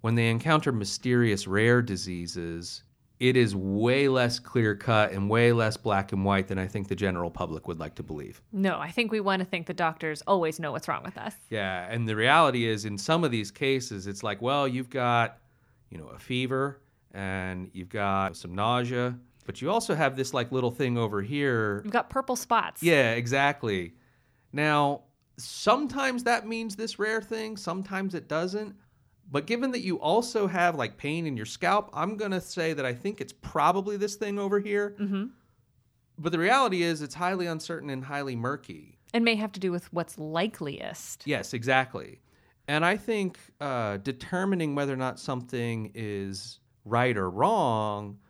When 0.00 0.14
they 0.14 0.28
encounter 0.28 0.72
mysterious 0.72 1.46
rare 1.46 1.82
diseases, 1.82 2.82
it 3.18 3.36
is 3.36 3.54
way 3.54 4.08
less 4.08 4.38
clear 4.38 4.74
cut 4.74 5.12
and 5.12 5.28
way 5.28 5.52
less 5.52 5.76
black 5.76 6.12
and 6.12 6.24
white 6.24 6.48
than 6.48 6.58
I 6.58 6.66
think 6.66 6.88
the 6.88 6.96
general 6.96 7.30
public 7.30 7.68
would 7.68 7.78
like 7.78 7.94
to 7.96 8.02
believe. 8.02 8.40
No, 8.50 8.78
I 8.78 8.90
think 8.90 9.12
we 9.12 9.20
want 9.20 9.40
to 9.40 9.46
think 9.46 9.66
the 9.66 9.74
doctors 9.74 10.22
always 10.26 10.58
know 10.58 10.72
what's 10.72 10.88
wrong 10.88 11.02
with 11.04 11.18
us. 11.18 11.34
Yeah, 11.50 11.86
and 11.90 12.08
the 12.08 12.16
reality 12.16 12.66
is 12.66 12.86
in 12.86 12.96
some 12.96 13.22
of 13.22 13.30
these 13.30 13.50
cases 13.50 14.06
it's 14.06 14.22
like, 14.22 14.40
well, 14.40 14.66
you've 14.66 14.88
got, 14.88 15.38
you 15.90 15.98
know, 15.98 16.06
a 16.08 16.18
fever 16.18 16.80
and 17.12 17.70
you've 17.72 17.88
got 17.88 18.36
some 18.36 18.54
nausea, 18.54 19.18
but 19.44 19.60
you 19.60 19.70
also 19.70 19.94
have 19.94 20.16
this 20.16 20.32
like 20.32 20.52
little 20.52 20.70
thing 20.70 20.96
over 20.96 21.20
here. 21.20 21.82
You've 21.84 21.92
got 21.92 22.08
purple 22.08 22.36
spots. 22.36 22.82
Yeah, 22.82 23.12
exactly. 23.12 23.94
Now, 24.52 25.02
sometimes 25.36 26.24
that 26.24 26.46
means 26.46 26.76
this 26.76 26.98
rare 26.98 27.20
thing, 27.20 27.56
sometimes 27.56 28.14
it 28.14 28.28
doesn't. 28.28 28.74
But 29.32 29.46
given 29.46 29.70
that 29.72 29.80
you 29.80 30.00
also 30.00 30.46
have 30.48 30.74
like 30.74 30.96
pain 30.96 31.26
in 31.26 31.36
your 31.36 31.46
scalp, 31.46 31.90
I'm 31.92 32.16
going 32.16 32.32
to 32.32 32.40
say 32.40 32.72
that 32.72 32.84
I 32.84 32.92
think 32.92 33.20
it's 33.20 33.32
probably 33.32 33.96
this 33.96 34.16
thing 34.16 34.38
over 34.38 34.58
here. 34.58 34.94
hmm 34.98 35.26
But 36.18 36.32
the 36.32 36.38
reality 36.38 36.82
is 36.82 37.00
it's 37.00 37.14
highly 37.14 37.46
uncertain 37.46 37.90
and 37.90 38.04
highly 38.04 38.34
murky. 38.34 38.98
And 39.14 39.24
may 39.24 39.36
have 39.36 39.52
to 39.52 39.60
do 39.60 39.72
with 39.72 39.92
what's 39.92 40.18
likeliest. 40.18 41.26
Yes, 41.26 41.52
exactly. 41.54 42.20
And 42.70 42.86
I 42.86 42.96
think 42.96 43.36
uh, 43.60 43.96
determining 43.96 44.76
whether 44.76 44.92
or 44.92 44.96
not 44.96 45.18
something 45.18 45.90
is 45.92 46.60
right 46.84 47.16
or 47.16 47.28
wrong 47.28 48.20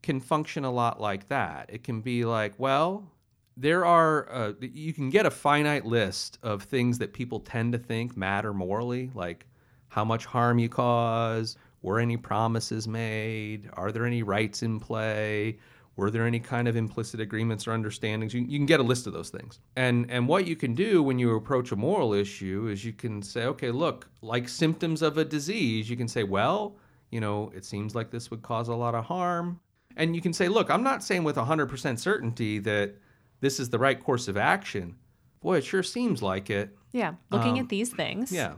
can 0.00 0.20
function 0.20 0.64
a 0.64 0.70
lot 0.70 1.00
like 1.00 1.26
that. 1.26 1.68
It 1.70 1.82
can 1.82 2.00
be 2.00 2.24
like, 2.24 2.54
well, 2.56 3.10
there 3.56 3.84
are, 3.84 4.32
uh, 4.32 4.52
you 4.60 4.92
can 4.92 5.10
get 5.10 5.26
a 5.26 5.30
finite 5.30 5.86
list 5.86 6.38
of 6.44 6.62
things 6.62 6.98
that 6.98 7.12
people 7.12 7.40
tend 7.40 7.72
to 7.72 7.78
think 7.78 8.16
matter 8.16 8.54
morally, 8.54 9.10
like 9.12 9.44
how 9.88 10.04
much 10.04 10.24
harm 10.24 10.60
you 10.60 10.68
cause, 10.68 11.56
were 11.82 11.98
any 11.98 12.16
promises 12.16 12.86
made, 12.86 13.68
are 13.72 13.90
there 13.90 14.06
any 14.06 14.22
rights 14.22 14.62
in 14.62 14.78
play, 14.78 15.58
were 16.00 16.10
there 16.10 16.26
any 16.26 16.40
kind 16.40 16.66
of 16.66 16.74
implicit 16.76 17.20
agreements 17.20 17.68
or 17.68 17.72
understandings? 17.72 18.34
You, 18.34 18.40
you 18.42 18.58
can 18.58 18.66
get 18.66 18.80
a 18.80 18.82
list 18.82 19.06
of 19.06 19.12
those 19.12 19.30
things. 19.30 19.60
And 19.76 20.10
and 20.10 20.26
what 20.26 20.46
you 20.46 20.56
can 20.56 20.74
do 20.74 21.02
when 21.02 21.18
you 21.18 21.36
approach 21.36 21.70
a 21.72 21.76
moral 21.76 22.12
issue 22.14 22.68
is 22.72 22.84
you 22.84 22.92
can 22.92 23.22
say, 23.22 23.44
okay, 23.44 23.70
look, 23.70 24.08
like 24.22 24.48
symptoms 24.48 25.02
of 25.02 25.18
a 25.18 25.24
disease, 25.24 25.88
you 25.88 25.96
can 25.96 26.08
say, 26.08 26.24
well, 26.24 26.76
you 27.10 27.20
know, 27.20 27.52
it 27.54 27.64
seems 27.64 27.94
like 27.94 28.10
this 28.10 28.30
would 28.30 28.42
cause 28.42 28.68
a 28.68 28.74
lot 28.74 28.94
of 28.94 29.04
harm. 29.04 29.60
And 29.96 30.14
you 30.16 30.22
can 30.22 30.32
say, 30.32 30.48
look, 30.48 30.70
I'm 30.70 30.82
not 30.82 31.02
saying 31.02 31.24
with 31.24 31.36
100% 31.36 31.98
certainty 31.98 32.58
that 32.60 32.94
this 33.40 33.60
is 33.60 33.68
the 33.70 33.78
right 33.78 34.02
course 34.02 34.28
of 34.28 34.36
action. 34.36 34.96
Boy, 35.40 35.58
it 35.58 35.64
sure 35.64 35.82
seems 35.82 36.22
like 36.22 36.48
it. 36.50 36.76
Yeah. 36.92 37.14
Looking 37.30 37.54
Um, 37.54 37.60
at 37.60 37.68
these 37.68 37.90
things, 37.92 38.30
Yeah. 38.32 38.54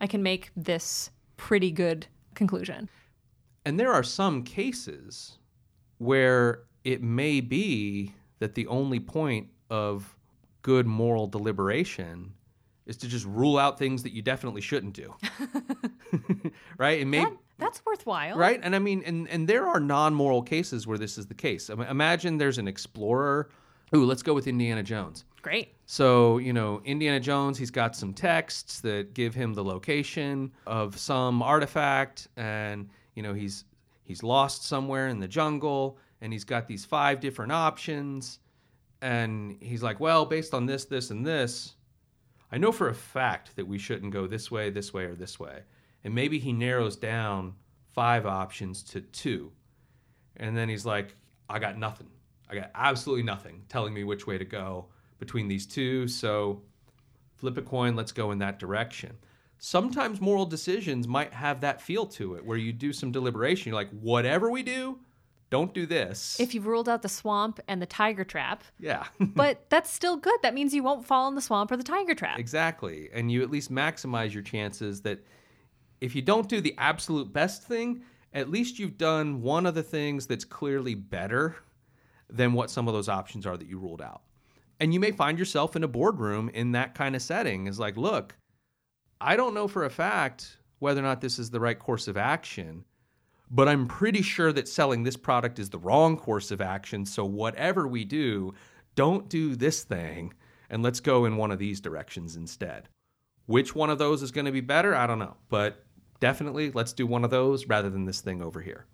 I 0.00 0.06
can 0.06 0.22
make 0.22 0.50
this 0.56 1.10
pretty 1.36 1.70
good 1.70 2.06
conclusion. 2.34 2.88
And 3.64 3.78
there 3.78 3.92
are 3.92 4.02
some 4.02 4.42
cases 4.42 5.38
where 5.98 6.64
it 6.84 7.02
may 7.02 7.40
be 7.40 8.12
that 8.38 8.54
the 8.54 8.66
only 8.66 9.00
point 9.00 9.48
of 9.70 10.14
good 10.62 10.86
moral 10.86 11.26
deliberation 11.26 12.32
is 12.86 12.96
to 12.96 13.08
just 13.08 13.24
rule 13.26 13.58
out 13.58 13.78
things 13.78 14.02
that 14.02 14.12
you 14.12 14.22
definitely 14.22 14.60
shouldn't 14.60 14.92
do. 14.94 15.14
right? 16.78 17.00
It 17.00 17.06
may 17.06 17.20
That, 17.24 17.32
that's 17.58 17.84
worthwhile. 17.86 18.36
right? 18.36 18.60
And 18.62 18.74
I 18.74 18.78
mean 18.78 19.02
and 19.06 19.28
and 19.28 19.46
there 19.48 19.66
are 19.66 19.80
non-moral 19.80 20.42
cases 20.42 20.86
where 20.86 20.98
this 20.98 21.18
is 21.18 21.26
the 21.26 21.34
case. 21.34 21.70
I 21.70 21.74
mean, 21.74 21.88
imagine 21.88 22.38
there's 22.38 22.58
an 22.58 22.68
explorer. 22.68 23.50
Ooh, 23.94 24.04
let's 24.04 24.22
go 24.22 24.32
with 24.34 24.46
Indiana 24.46 24.82
Jones. 24.82 25.24
Great. 25.42 25.74
So, 25.86 26.38
you 26.38 26.52
know, 26.52 26.80
Indiana 26.84 27.20
Jones, 27.20 27.58
he's 27.58 27.70
got 27.70 27.94
some 27.94 28.14
texts 28.14 28.80
that 28.80 29.12
give 29.12 29.34
him 29.34 29.52
the 29.54 29.62
location 29.62 30.50
of 30.66 30.96
some 30.98 31.42
artifact 31.42 32.28
and, 32.36 32.88
you 33.14 33.22
know, 33.22 33.34
he's 33.34 33.64
he's 34.04 34.22
lost 34.22 34.64
somewhere 34.64 35.08
in 35.08 35.18
the 35.20 35.28
jungle 35.28 35.98
and 36.22 36.32
he's 36.32 36.44
got 36.44 36.66
these 36.66 36.86
five 36.86 37.20
different 37.20 37.52
options 37.52 38.38
and 39.02 39.58
he's 39.60 39.82
like, 39.82 40.00
"Well, 40.00 40.24
based 40.24 40.54
on 40.54 40.64
this, 40.64 40.86
this 40.86 41.10
and 41.10 41.26
this, 41.26 41.74
I 42.50 42.56
know 42.56 42.72
for 42.72 42.88
a 42.88 42.94
fact 42.94 43.56
that 43.56 43.66
we 43.66 43.76
shouldn't 43.78 44.12
go 44.12 44.26
this 44.26 44.50
way, 44.50 44.70
this 44.70 44.94
way 44.94 45.04
or 45.04 45.14
this 45.14 45.38
way." 45.38 45.64
And 46.04 46.14
maybe 46.14 46.38
he 46.38 46.52
narrows 46.52 46.96
down 46.96 47.54
five 47.92 48.26
options 48.26 48.82
to 48.82 49.00
two. 49.00 49.52
And 50.36 50.56
then 50.56 50.68
he's 50.68 50.86
like, 50.86 51.14
I 51.48 51.58
got 51.58 51.78
nothing. 51.78 52.08
I 52.48 52.54
got 52.54 52.70
absolutely 52.74 53.22
nothing 53.22 53.62
telling 53.68 53.94
me 53.94 54.04
which 54.04 54.26
way 54.26 54.38
to 54.38 54.44
go 54.44 54.86
between 55.18 55.48
these 55.48 55.66
two. 55.66 56.08
So 56.08 56.62
flip 57.36 57.56
a 57.56 57.62
coin, 57.62 57.94
let's 57.94 58.12
go 58.12 58.30
in 58.30 58.38
that 58.38 58.58
direction. 58.58 59.16
Sometimes 59.58 60.20
moral 60.20 60.46
decisions 60.46 61.06
might 61.06 61.32
have 61.32 61.60
that 61.60 61.80
feel 61.80 62.06
to 62.06 62.34
it 62.34 62.44
where 62.44 62.58
you 62.58 62.72
do 62.72 62.92
some 62.92 63.12
deliberation. 63.12 63.70
You're 63.70 63.80
like, 63.80 63.90
whatever 63.90 64.50
we 64.50 64.62
do, 64.62 64.98
don't 65.52 65.74
do 65.74 65.84
this. 65.84 66.40
If 66.40 66.54
you've 66.54 66.66
ruled 66.66 66.88
out 66.88 67.02
the 67.02 67.10
swamp 67.10 67.60
and 67.68 67.82
the 67.82 67.86
tiger 67.86 68.24
trap, 68.24 68.64
yeah. 68.80 69.04
but 69.20 69.66
that's 69.68 69.92
still 69.92 70.16
good. 70.16 70.38
That 70.42 70.54
means 70.54 70.72
you 70.72 70.82
won't 70.82 71.06
fall 71.06 71.28
in 71.28 71.34
the 71.34 71.42
swamp 71.42 71.70
or 71.70 71.76
the 71.76 71.84
tiger 71.84 72.14
trap. 72.14 72.38
Exactly. 72.38 73.10
And 73.12 73.30
you 73.30 73.42
at 73.42 73.50
least 73.50 73.70
maximize 73.70 74.32
your 74.32 74.42
chances 74.42 75.02
that 75.02 75.22
if 76.00 76.16
you 76.16 76.22
don't 76.22 76.48
do 76.48 76.62
the 76.62 76.74
absolute 76.78 77.34
best 77.34 77.64
thing, 77.64 78.02
at 78.32 78.48
least 78.48 78.78
you've 78.78 78.96
done 78.96 79.42
one 79.42 79.66
of 79.66 79.74
the 79.74 79.82
things 79.82 80.26
that's 80.26 80.46
clearly 80.46 80.94
better 80.94 81.56
than 82.30 82.54
what 82.54 82.70
some 82.70 82.88
of 82.88 82.94
those 82.94 83.10
options 83.10 83.44
are 83.44 83.58
that 83.58 83.68
you 83.68 83.78
ruled 83.78 84.00
out. 84.00 84.22
And 84.80 84.94
you 84.94 85.00
may 85.00 85.10
find 85.10 85.38
yourself 85.38 85.76
in 85.76 85.84
a 85.84 85.88
boardroom 85.88 86.48
in 86.54 86.72
that 86.72 86.94
kind 86.94 87.14
of 87.14 87.20
setting. 87.20 87.66
Is 87.66 87.78
like, 87.78 87.98
look, 87.98 88.34
I 89.20 89.36
don't 89.36 89.52
know 89.52 89.68
for 89.68 89.84
a 89.84 89.90
fact 89.90 90.56
whether 90.78 91.00
or 91.00 91.04
not 91.04 91.20
this 91.20 91.38
is 91.38 91.50
the 91.50 91.60
right 91.60 91.78
course 91.78 92.08
of 92.08 92.16
action, 92.16 92.86
but 93.54 93.68
I'm 93.68 93.86
pretty 93.86 94.22
sure 94.22 94.50
that 94.54 94.66
selling 94.66 95.02
this 95.02 95.16
product 95.16 95.58
is 95.58 95.68
the 95.68 95.78
wrong 95.78 96.16
course 96.16 96.50
of 96.50 96.62
action. 96.62 97.04
So 97.04 97.24
whatever 97.26 97.86
we 97.86 98.04
do, 98.06 98.54
don't 98.94 99.28
do 99.28 99.54
this 99.54 99.84
thing 99.84 100.32
and 100.70 100.82
let's 100.82 101.00
go 101.00 101.26
in 101.26 101.36
one 101.36 101.50
of 101.50 101.58
these 101.58 101.80
directions 101.80 102.34
instead. 102.34 102.88
Which 103.44 103.74
one 103.74 103.90
of 103.90 103.98
those 103.98 104.22
is 104.22 104.32
going 104.32 104.46
to 104.46 104.52
be 104.52 104.62
better? 104.62 104.94
I 104.94 105.06
don't 105.06 105.18
know. 105.18 105.36
But 105.50 105.84
definitely 106.18 106.70
let's 106.70 106.94
do 106.94 107.06
one 107.06 107.24
of 107.24 107.30
those 107.30 107.66
rather 107.66 107.90
than 107.90 108.06
this 108.06 108.22
thing 108.22 108.40
over 108.40 108.62
here. 108.62 108.86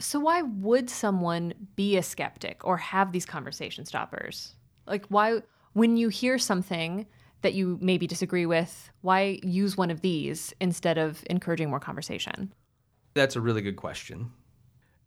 So 0.00 0.18
why 0.18 0.40
would 0.40 0.88
someone 0.88 1.52
be 1.76 1.98
a 1.98 2.02
skeptic 2.02 2.64
or 2.64 2.78
have 2.78 3.12
these 3.12 3.26
conversation 3.26 3.84
stoppers? 3.84 4.56
Like 4.86 5.04
why 5.08 5.42
when 5.74 5.98
you 5.98 6.08
hear 6.08 6.38
something 6.38 7.06
that 7.42 7.52
you 7.52 7.78
maybe 7.82 8.06
disagree 8.06 8.46
with, 8.46 8.90
why 9.02 9.40
use 9.42 9.76
one 9.76 9.90
of 9.90 10.00
these 10.00 10.54
instead 10.58 10.96
of 10.96 11.22
encouraging 11.28 11.68
more 11.68 11.80
conversation? 11.80 12.54
That's 13.14 13.36
a 13.36 13.40
really 13.40 13.62
good 13.62 13.76
question. 13.76 14.30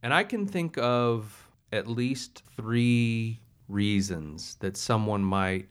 And 0.04 0.14
I 0.14 0.24
can 0.24 0.48
think 0.48 0.78
of 0.78 1.50
at 1.72 1.88
least 1.88 2.44
three 2.56 3.40
reasons 3.68 4.56
that 4.62 4.78
someone 4.78 5.24
might 5.24 5.68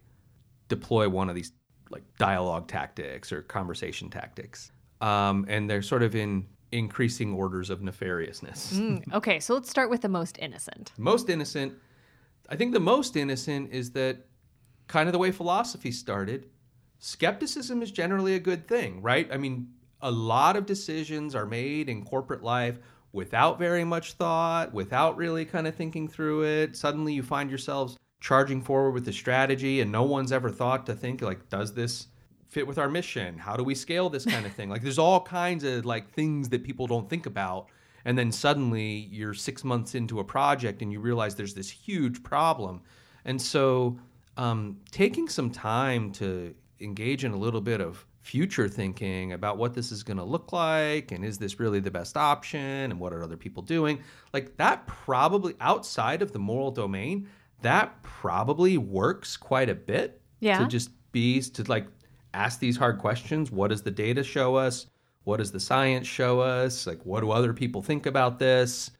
deploy 0.68 1.08
one 1.08 1.28
of 1.28 1.34
these 1.34 1.52
like 1.90 2.02
dialogue 2.18 2.68
tactics 2.68 3.32
or 3.32 3.42
conversation 3.42 4.10
tactics. 4.10 4.72
Um, 5.00 5.46
and 5.48 5.68
they're 5.70 5.82
sort 5.82 6.02
of 6.02 6.14
in 6.14 6.46
increasing 6.72 7.32
orders 7.32 7.70
of 7.70 7.80
nefariousness. 7.80 8.74
Mm, 8.74 9.14
okay, 9.14 9.40
so 9.40 9.54
let's 9.54 9.70
start 9.70 9.88
with 9.88 10.02
the 10.02 10.08
most 10.08 10.36
innocent. 10.40 10.92
most 10.98 11.30
innocent 11.30 11.72
i 12.48 12.56
think 12.56 12.72
the 12.72 12.80
most 12.80 13.16
innocent 13.16 13.70
is 13.72 13.90
that 13.92 14.26
kind 14.86 15.08
of 15.08 15.12
the 15.12 15.18
way 15.18 15.32
philosophy 15.32 15.90
started 15.90 16.46
skepticism 16.98 17.82
is 17.82 17.90
generally 17.90 18.34
a 18.34 18.38
good 18.38 18.66
thing 18.68 19.02
right 19.02 19.28
i 19.32 19.36
mean 19.36 19.68
a 20.02 20.10
lot 20.10 20.56
of 20.56 20.66
decisions 20.66 21.34
are 21.34 21.46
made 21.46 21.88
in 21.88 22.04
corporate 22.04 22.42
life 22.42 22.78
without 23.12 23.58
very 23.58 23.84
much 23.84 24.12
thought 24.12 24.74
without 24.74 25.16
really 25.16 25.44
kind 25.44 25.66
of 25.66 25.74
thinking 25.74 26.06
through 26.06 26.44
it. 26.44 26.76
Suddenly 26.76 27.14
you 27.14 27.22
find 27.22 27.48
yourselves 27.50 27.96
charging 28.20 28.60
forward 28.60 28.90
with 28.92 29.04
the 29.04 29.12
strategy 29.12 29.80
and 29.80 29.90
no 29.90 30.02
one's 30.02 30.32
ever 30.32 30.50
thought 30.50 30.86
to 30.86 30.94
think 30.94 31.22
like 31.22 31.48
does 31.48 31.72
this 31.72 32.08
fit 32.48 32.66
with 32.66 32.78
our 32.78 32.88
mission? 32.88 33.38
How 33.38 33.56
do 33.56 33.64
we 33.64 33.74
scale 33.74 34.10
this 34.10 34.24
kind 34.24 34.44
of 34.44 34.52
thing? 34.52 34.68
Like 34.68 34.82
there's 34.82 34.98
all 34.98 35.20
kinds 35.20 35.64
of 35.64 35.86
like 35.86 36.10
things 36.10 36.48
that 36.50 36.62
people 36.62 36.86
don't 36.86 37.08
think 37.08 37.26
about 37.26 37.68
and 38.04 38.16
then 38.16 38.30
suddenly 38.30 39.08
you're 39.10 39.34
six 39.34 39.64
months 39.64 39.94
into 39.94 40.20
a 40.20 40.24
project 40.24 40.82
and 40.82 40.92
you 40.92 41.00
realize 41.00 41.34
there's 41.34 41.54
this 41.54 41.70
huge 41.70 42.22
problem. 42.22 42.82
And 43.24 43.40
so 43.40 43.98
um, 44.36 44.78
taking 44.90 45.28
some 45.28 45.50
time 45.50 46.12
to 46.12 46.54
engage 46.80 47.24
in 47.24 47.32
a 47.32 47.36
little 47.36 47.60
bit 47.60 47.80
of 47.80 48.04
future 48.26 48.68
thinking 48.68 49.32
about 49.32 49.56
what 49.56 49.72
this 49.72 49.92
is 49.92 50.02
going 50.02 50.16
to 50.16 50.24
look 50.24 50.52
like 50.52 51.12
and 51.12 51.24
is 51.24 51.38
this 51.38 51.60
really 51.60 51.78
the 51.78 51.90
best 51.90 52.16
option 52.16 52.58
and 52.90 52.98
what 52.98 53.12
are 53.12 53.22
other 53.22 53.36
people 53.36 53.62
doing? 53.62 54.00
Like 54.32 54.56
that 54.56 54.86
probably 54.88 55.54
outside 55.60 56.22
of 56.22 56.32
the 56.32 56.38
moral 56.40 56.72
domain 56.72 57.28
that 57.62 58.02
probably 58.02 58.76
works 58.78 59.36
quite 59.36 59.70
a 59.70 59.74
bit 59.74 60.20
Yeah. 60.40 60.58
to 60.58 60.66
just 60.66 60.90
be 61.12 61.40
to 61.40 61.62
like 61.64 61.86
ask 62.34 62.58
these 62.58 62.76
hard 62.76 62.98
questions. 62.98 63.50
What 63.52 63.68
does 63.68 63.82
the 63.82 63.90
data 63.92 64.24
show 64.24 64.56
us? 64.56 64.86
What 65.22 65.36
does 65.38 65.52
the 65.52 65.60
science 65.60 66.06
show 66.08 66.40
us? 66.40 66.86
Like 66.86 67.06
what 67.06 67.20
do 67.20 67.30
other 67.30 67.52
people 67.52 67.80
think 67.80 68.06
about 68.06 68.38
this? 68.40 68.90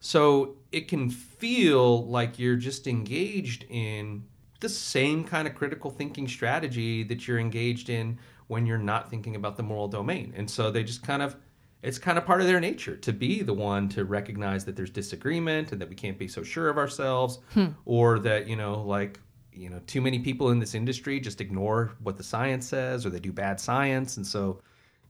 So 0.00 0.56
it 0.70 0.86
can 0.86 1.10
feel 1.10 2.06
like 2.06 2.38
you're 2.38 2.56
just 2.56 2.86
engaged 2.86 3.64
in 3.68 4.24
the 4.60 4.68
same 4.68 5.24
kind 5.24 5.46
of 5.48 5.54
critical 5.54 5.90
thinking 5.90 6.28
strategy 6.28 7.02
that 7.04 7.26
you're 7.26 7.38
engaged 7.38 7.90
in 7.90 8.18
when 8.48 8.66
you're 8.66 8.78
not 8.78 9.08
thinking 9.08 9.36
about 9.36 9.56
the 9.56 9.62
moral 9.62 9.88
domain. 9.88 10.32
And 10.36 10.50
so 10.50 10.70
they 10.70 10.82
just 10.82 11.02
kind 11.02 11.22
of 11.22 11.36
it's 11.80 11.98
kind 11.98 12.18
of 12.18 12.26
part 12.26 12.40
of 12.40 12.48
their 12.48 12.58
nature 12.58 12.96
to 12.96 13.12
be 13.12 13.42
the 13.42 13.54
one 13.54 13.88
to 13.90 14.04
recognize 14.04 14.64
that 14.64 14.74
there's 14.74 14.90
disagreement 14.90 15.70
and 15.70 15.80
that 15.80 15.88
we 15.88 15.94
can't 15.94 16.18
be 16.18 16.26
so 16.26 16.42
sure 16.42 16.68
of 16.68 16.76
ourselves 16.76 17.38
or 17.84 18.18
that, 18.18 18.48
you 18.48 18.56
know, 18.56 18.82
like 18.82 19.20
you 19.52 19.68
know, 19.68 19.80
too 19.86 20.00
many 20.00 20.20
people 20.20 20.50
in 20.50 20.60
this 20.60 20.74
industry 20.74 21.18
just 21.18 21.40
ignore 21.40 21.92
what 22.02 22.16
the 22.16 22.22
science 22.22 22.66
says 22.66 23.04
or 23.04 23.10
they 23.10 23.20
do 23.20 23.32
bad 23.32 23.60
science 23.60 24.16
and 24.16 24.26
so, 24.26 24.60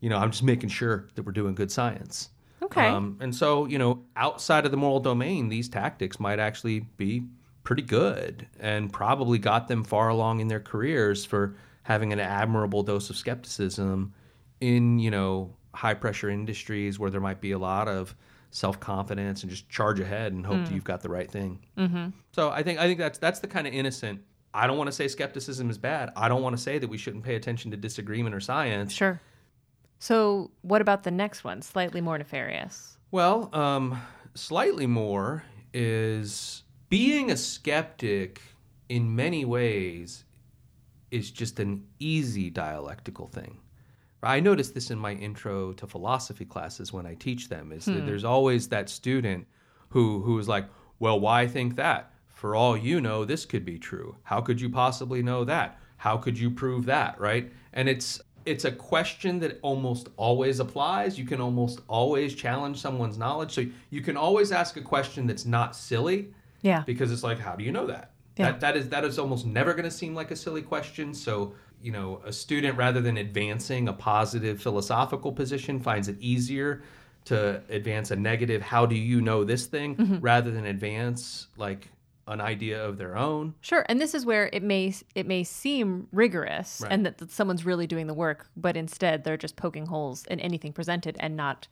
you 0.00 0.08
know, 0.08 0.16
I'm 0.16 0.30
just 0.30 0.42
making 0.42 0.68
sure 0.70 1.08
that 1.14 1.24
we're 1.24 1.32
doing 1.32 1.54
good 1.54 1.70
science. 1.70 2.30
Okay. 2.62 2.86
Um, 2.86 3.18
and 3.20 3.34
so, 3.34 3.66
you 3.66 3.78
know, 3.78 4.02
outside 4.16 4.64
of 4.64 4.70
the 4.70 4.76
moral 4.76 5.00
domain, 5.00 5.48
these 5.48 5.68
tactics 5.68 6.18
might 6.18 6.38
actually 6.38 6.80
be 6.96 7.24
pretty 7.62 7.82
good 7.82 8.46
and 8.58 8.92
probably 8.92 9.38
got 9.38 9.68
them 9.68 9.84
far 9.84 10.08
along 10.08 10.40
in 10.40 10.48
their 10.48 10.60
careers 10.60 11.24
for 11.24 11.54
having 11.88 12.12
an 12.12 12.20
admirable 12.20 12.82
dose 12.82 13.08
of 13.08 13.16
skepticism 13.16 14.12
in, 14.60 14.98
you 14.98 15.10
know, 15.10 15.50
high 15.74 15.94
pressure 15.94 16.28
industries 16.28 16.98
where 16.98 17.10
there 17.10 17.20
might 17.20 17.40
be 17.40 17.52
a 17.52 17.58
lot 17.58 17.88
of 17.88 18.14
self 18.50 18.78
confidence 18.78 19.42
and 19.42 19.48
just 19.48 19.70
charge 19.70 19.98
ahead 19.98 20.34
and 20.34 20.44
hope 20.44 20.66
that 20.66 20.72
you've 20.74 20.84
got 20.84 21.00
the 21.00 21.08
right 21.08 21.30
thing. 21.30 21.58
Mm-hmm. 21.78 22.08
So 22.32 22.50
I 22.50 22.62
think 22.62 22.78
I 22.78 22.86
think 22.86 22.98
that's 22.98 23.18
that's 23.18 23.40
the 23.40 23.46
kind 23.46 23.66
of 23.66 23.72
innocent. 23.72 24.20
I 24.52 24.66
don't 24.66 24.76
want 24.76 24.88
to 24.88 24.92
say 24.92 25.08
skepticism 25.08 25.70
is 25.70 25.78
bad. 25.78 26.10
I 26.14 26.28
don't 26.28 26.42
want 26.42 26.54
to 26.54 26.62
say 26.62 26.78
that 26.78 26.88
we 26.88 26.98
shouldn't 26.98 27.24
pay 27.24 27.36
attention 27.36 27.70
to 27.70 27.76
disagreement 27.78 28.34
or 28.34 28.40
science. 28.40 28.92
Sure. 28.92 29.18
So, 29.98 30.50
what 30.60 30.82
about 30.82 31.04
the 31.04 31.10
next 31.10 31.42
one? 31.42 31.62
Slightly 31.62 32.02
more 32.02 32.18
nefarious. 32.18 32.98
Well, 33.10 33.48
um, 33.54 33.98
slightly 34.34 34.86
more 34.86 35.42
is 35.72 36.64
being 36.90 37.30
a 37.30 37.36
skeptic 37.36 38.42
in 38.90 39.16
many 39.16 39.46
ways 39.46 40.24
is 41.10 41.30
just 41.30 41.58
an 41.60 41.84
easy 41.98 42.50
dialectical 42.50 43.26
thing. 43.26 43.58
I 44.22 44.40
notice 44.40 44.70
this 44.70 44.90
in 44.90 44.98
my 44.98 45.12
intro 45.12 45.72
to 45.74 45.86
philosophy 45.86 46.44
classes 46.44 46.92
when 46.92 47.06
I 47.06 47.14
teach 47.14 47.48
them 47.48 47.70
is 47.70 47.84
that 47.84 48.00
hmm. 48.00 48.06
there's 48.06 48.24
always 48.24 48.68
that 48.68 48.90
student 48.90 49.46
who 49.90 50.22
who 50.22 50.38
is 50.38 50.48
like, 50.48 50.66
"Well, 50.98 51.20
why 51.20 51.46
think 51.46 51.76
that? 51.76 52.12
For 52.28 52.54
all 52.54 52.76
you 52.76 53.00
know, 53.00 53.24
this 53.24 53.44
could 53.46 53.64
be 53.64 53.78
true. 53.78 54.16
How 54.24 54.40
could 54.40 54.60
you 54.60 54.70
possibly 54.70 55.22
know 55.22 55.44
that? 55.44 55.78
How 55.98 56.16
could 56.16 56.38
you 56.38 56.50
prove 56.50 56.86
that?" 56.86 57.20
Right? 57.20 57.52
And 57.72 57.88
it's 57.88 58.20
it's 58.48 58.64
a 58.64 58.72
question 58.72 59.38
that 59.40 59.58
almost 59.62 60.08
always 60.16 60.58
applies. 60.58 61.18
You 61.18 61.26
can 61.26 61.40
almost 61.40 61.80
always 61.86 62.34
challenge 62.34 62.80
someone's 62.80 63.18
knowledge. 63.18 63.52
So 63.52 63.66
you 63.90 64.00
can 64.00 64.16
always 64.16 64.52
ask 64.52 64.76
a 64.76 64.80
question 64.80 65.26
that's 65.26 65.44
not 65.44 65.76
silly 65.76 66.32
Yeah. 66.62 66.82
because 66.86 67.12
it's 67.12 67.22
like, 67.22 67.38
how 67.38 67.56
do 67.56 67.64
you 67.64 67.72
know 67.72 67.86
that? 67.86 68.12
Yeah. 68.38 68.52
That 68.52 68.60
that 68.60 68.76
is 68.76 68.88
that 68.90 69.04
is 69.04 69.18
almost 69.18 69.44
never 69.46 69.72
going 69.74 69.84
to 69.84 69.90
seem 69.90 70.14
like 70.14 70.30
a 70.30 70.36
silly 70.36 70.62
question. 70.62 71.12
So 71.14 71.54
you 71.82 71.92
know, 71.92 72.20
a 72.24 72.32
student 72.32 72.76
rather 72.76 73.00
than 73.00 73.16
advancing 73.18 73.88
a 73.88 73.92
positive 73.92 74.60
philosophical 74.60 75.30
position 75.32 75.78
finds 75.78 76.08
it 76.08 76.16
easier 76.20 76.82
to 77.26 77.60
advance 77.68 78.10
a 78.10 78.16
negative. 78.16 78.62
How 78.62 78.86
do 78.86 78.94
you 78.96 79.20
know 79.20 79.44
this 79.44 79.66
thing 79.66 79.94
Mm-hmm. 79.96 80.18
rather 80.20 80.50
than 80.50 80.64
advance 80.66 81.46
like 81.56 81.88
an 82.26 82.40
idea 82.40 82.84
of 82.84 82.98
their 82.98 83.16
own? 83.16 83.54
Sure, 83.60 83.84
and 83.88 84.00
this 84.00 84.12
is 84.14 84.26
where 84.26 84.50
it 84.52 84.62
may 84.62 84.92
it 85.14 85.26
may 85.26 85.44
seem 85.44 86.08
rigorous 86.12 86.80
Right. 86.82 86.92
and 86.92 87.06
that, 87.06 87.18
that 87.18 87.30
someone's 87.30 87.64
really 87.64 87.86
doing 87.86 88.06
the 88.06 88.14
work, 88.14 88.48
but 88.56 88.76
instead 88.76 89.24
they're 89.24 89.36
just 89.36 89.56
poking 89.56 89.86
holes 89.86 90.26
in 90.26 90.40
anything 90.40 90.72
presented 90.72 91.16
and 91.20 91.36
not 91.36 91.68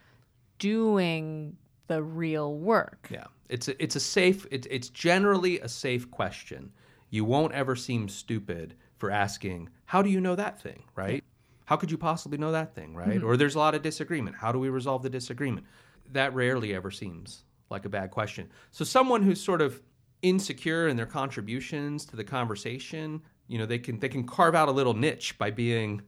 doing 0.58 1.56
the 1.88 2.02
real 2.02 2.54
work. 2.56 3.08
Yeah, 3.10 3.24
it's 3.48 3.68
a, 3.68 3.82
it's 3.82 3.96
a 3.96 4.00
safe. 4.00 4.46
It's 4.50 4.66
it's 4.70 4.88
generally 4.88 5.60
a 5.60 5.68
safe 5.68 6.10
question. 6.10 6.72
You 7.10 7.24
won't 7.24 7.52
ever 7.52 7.76
seem 7.76 8.08
stupid 8.08 8.74
for 8.98 9.10
asking, 9.10 9.68
"How 9.84 10.02
do 10.02 10.10
you 10.10 10.20
know 10.20 10.34
that 10.34 10.60
thing?" 10.60 10.84
Right? 10.94 11.24
How 11.66 11.76
could 11.76 11.90
you 11.90 11.98
possibly 11.98 12.38
know 12.38 12.52
that 12.52 12.74
thing? 12.74 12.94
Right? 12.94 13.18
Mm-hmm. 13.18 13.26
Or 13.26 13.36
there's 13.36 13.54
a 13.54 13.58
lot 13.58 13.74
of 13.74 13.82
disagreement. 13.82 14.36
How 14.36 14.52
do 14.52 14.58
we 14.58 14.68
resolve 14.68 15.02
the 15.02 15.10
disagreement? 15.10 15.66
That 16.12 16.34
rarely 16.34 16.74
ever 16.74 16.90
seems 16.90 17.44
like 17.70 17.84
a 17.84 17.88
bad 17.88 18.10
question. 18.10 18.48
So 18.70 18.84
someone 18.84 19.22
who's 19.22 19.40
sort 19.40 19.60
of 19.60 19.82
insecure 20.22 20.88
in 20.88 20.96
their 20.96 21.06
contributions 21.06 22.04
to 22.06 22.16
the 22.16 22.24
conversation, 22.24 23.22
you 23.48 23.58
know, 23.58 23.66
they 23.66 23.78
can 23.78 23.98
they 23.98 24.08
can 24.08 24.24
carve 24.24 24.54
out 24.54 24.68
a 24.68 24.72
little 24.72 24.94
niche 24.94 25.36
by 25.38 25.50
being 25.50 26.02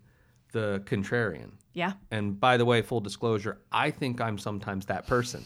the 0.52 0.82
contrarian. 0.86 1.50
Yeah. 1.74 1.92
And 2.10 2.38
by 2.38 2.56
the 2.56 2.64
way, 2.64 2.82
full 2.82 3.00
disclosure, 3.00 3.58
I 3.70 3.90
think 3.90 4.20
I'm 4.20 4.38
sometimes 4.38 4.86
that 4.86 5.06
person. 5.06 5.44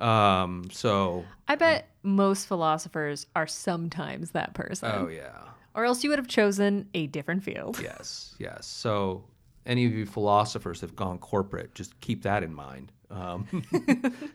Um, 0.00 0.68
so 0.72 1.24
I 1.48 1.56
bet 1.56 1.88
most 2.02 2.46
philosophers 2.46 3.26
are 3.34 3.46
sometimes 3.46 4.30
that 4.32 4.54
person. 4.54 4.90
oh 4.94 5.08
yeah. 5.08 5.32
Or 5.74 5.84
else 5.84 6.02
you 6.02 6.10
would 6.10 6.18
have 6.18 6.28
chosen 6.28 6.88
a 6.94 7.06
different 7.06 7.44
field. 7.44 7.78
Yes, 7.82 8.34
yes. 8.38 8.66
So 8.66 9.24
any 9.66 9.84
of 9.86 9.92
you 9.92 10.06
philosophers 10.06 10.80
have 10.80 10.96
gone 10.96 11.18
corporate, 11.18 11.74
just 11.74 11.98
keep 12.00 12.22
that 12.22 12.42
in 12.42 12.52
mind. 12.54 12.92
Um, 13.10 13.46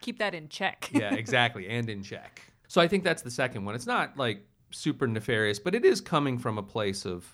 Keep 0.00 0.18
that 0.18 0.34
in 0.34 0.48
check. 0.48 0.90
yeah, 0.92 1.14
exactly, 1.14 1.68
and 1.68 1.88
in 1.88 2.02
check. 2.02 2.40
So 2.68 2.80
I 2.80 2.88
think 2.88 3.04
that's 3.04 3.22
the 3.22 3.30
second 3.30 3.64
one. 3.64 3.74
It's 3.74 3.86
not 3.86 4.16
like 4.16 4.46
super 4.70 5.06
nefarious, 5.06 5.58
but 5.58 5.74
it 5.74 5.84
is 5.84 6.00
coming 6.00 6.38
from 6.38 6.58
a 6.58 6.62
place 6.62 7.04
of 7.04 7.24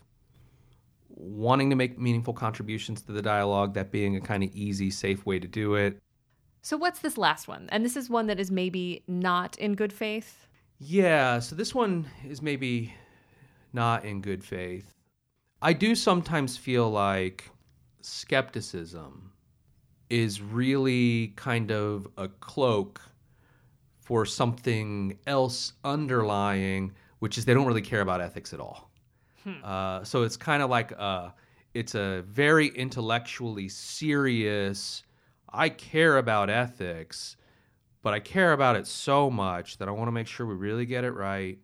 wanting 1.08 1.70
to 1.70 1.76
make 1.76 1.98
meaningful 1.98 2.34
contributions 2.34 3.02
to 3.02 3.12
the 3.12 3.22
dialogue, 3.22 3.74
that 3.74 3.90
being 3.90 4.16
a 4.16 4.20
kind 4.20 4.42
of 4.42 4.50
easy, 4.54 4.90
safe 4.90 5.26
way 5.26 5.38
to 5.38 5.48
do 5.48 5.74
it. 5.74 5.98
So 6.62 6.76
what's 6.76 7.00
this 7.00 7.18
last 7.18 7.48
one? 7.48 7.68
And 7.72 7.84
this 7.84 7.96
is 7.96 8.08
one 8.08 8.28
that 8.28 8.38
is 8.38 8.50
maybe 8.50 9.02
not 9.08 9.58
in 9.58 9.74
good 9.74 9.92
faith. 9.92 10.46
Yeah, 10.78 11.40
so 11.40 11.56
this 11.56 11.74
one 11.74 12.06
is 12.26 12.40
maybe 12.40 12.94
not 13.72 14.04
in 14.04 14.20
good 14.20 14.44
faith. 14.44 14.94
I 15.60 15.72
do 15.72 15.94
sometimes 15.94 16.56
feel 16.56 16.90
like 16.90 17.50
skepticism 18.00 19.32
is 20.08 20.40
really 20.40 21.28
kind 21.36 21.72
of 21.72 22.06
a 22.16 22.28
cloak 22.28 23.00
for 24.00 24.26
something 24.26 25.18
else 25.26 25.72
underlying, 25.84 26.92
which 27.20 27.38
is 27.38 27.44
they 27.44 27.54
don't 27.54 27.66
really 27.66 27.82
care 27.82 28.00
about 28.02 28.20
ethics 28.20 28.52
at 28.52 28.60
all. 28.60 28.90
Uh, 29.64 30.04
so 30.04 30.22
it's 30.22 30.36
kind 30.36 30.62
of 30.62 30.70
like 30.70 30.92
uh, 30.96 31.30
it's 31.74 31.94
a 31.96 32.22
very 32.28 32.68
intellectually 32.68 33.68
serious. 33.68 35.02
I 35.52 35.68
care 35.68 36.16
about 36.18 36.50
ethics, 36.50 37.36
but 38.02 38.14
I 38.14 38.20
care 38.20 38.52
about 38.52 38.76
it 38.76 38.86
so 38.86 39.30
much 39.30 39.78
that 39.78 39.88
I 39.88 39.90
want 39.92 40.08
to 40.08 40.12
make 40.12 40.26
sure 40.26 40.46
we 40.46 40.54
really 40.54 40.86
get 40.86 41.04
it 41.04 41.12
right. 41.12 41.58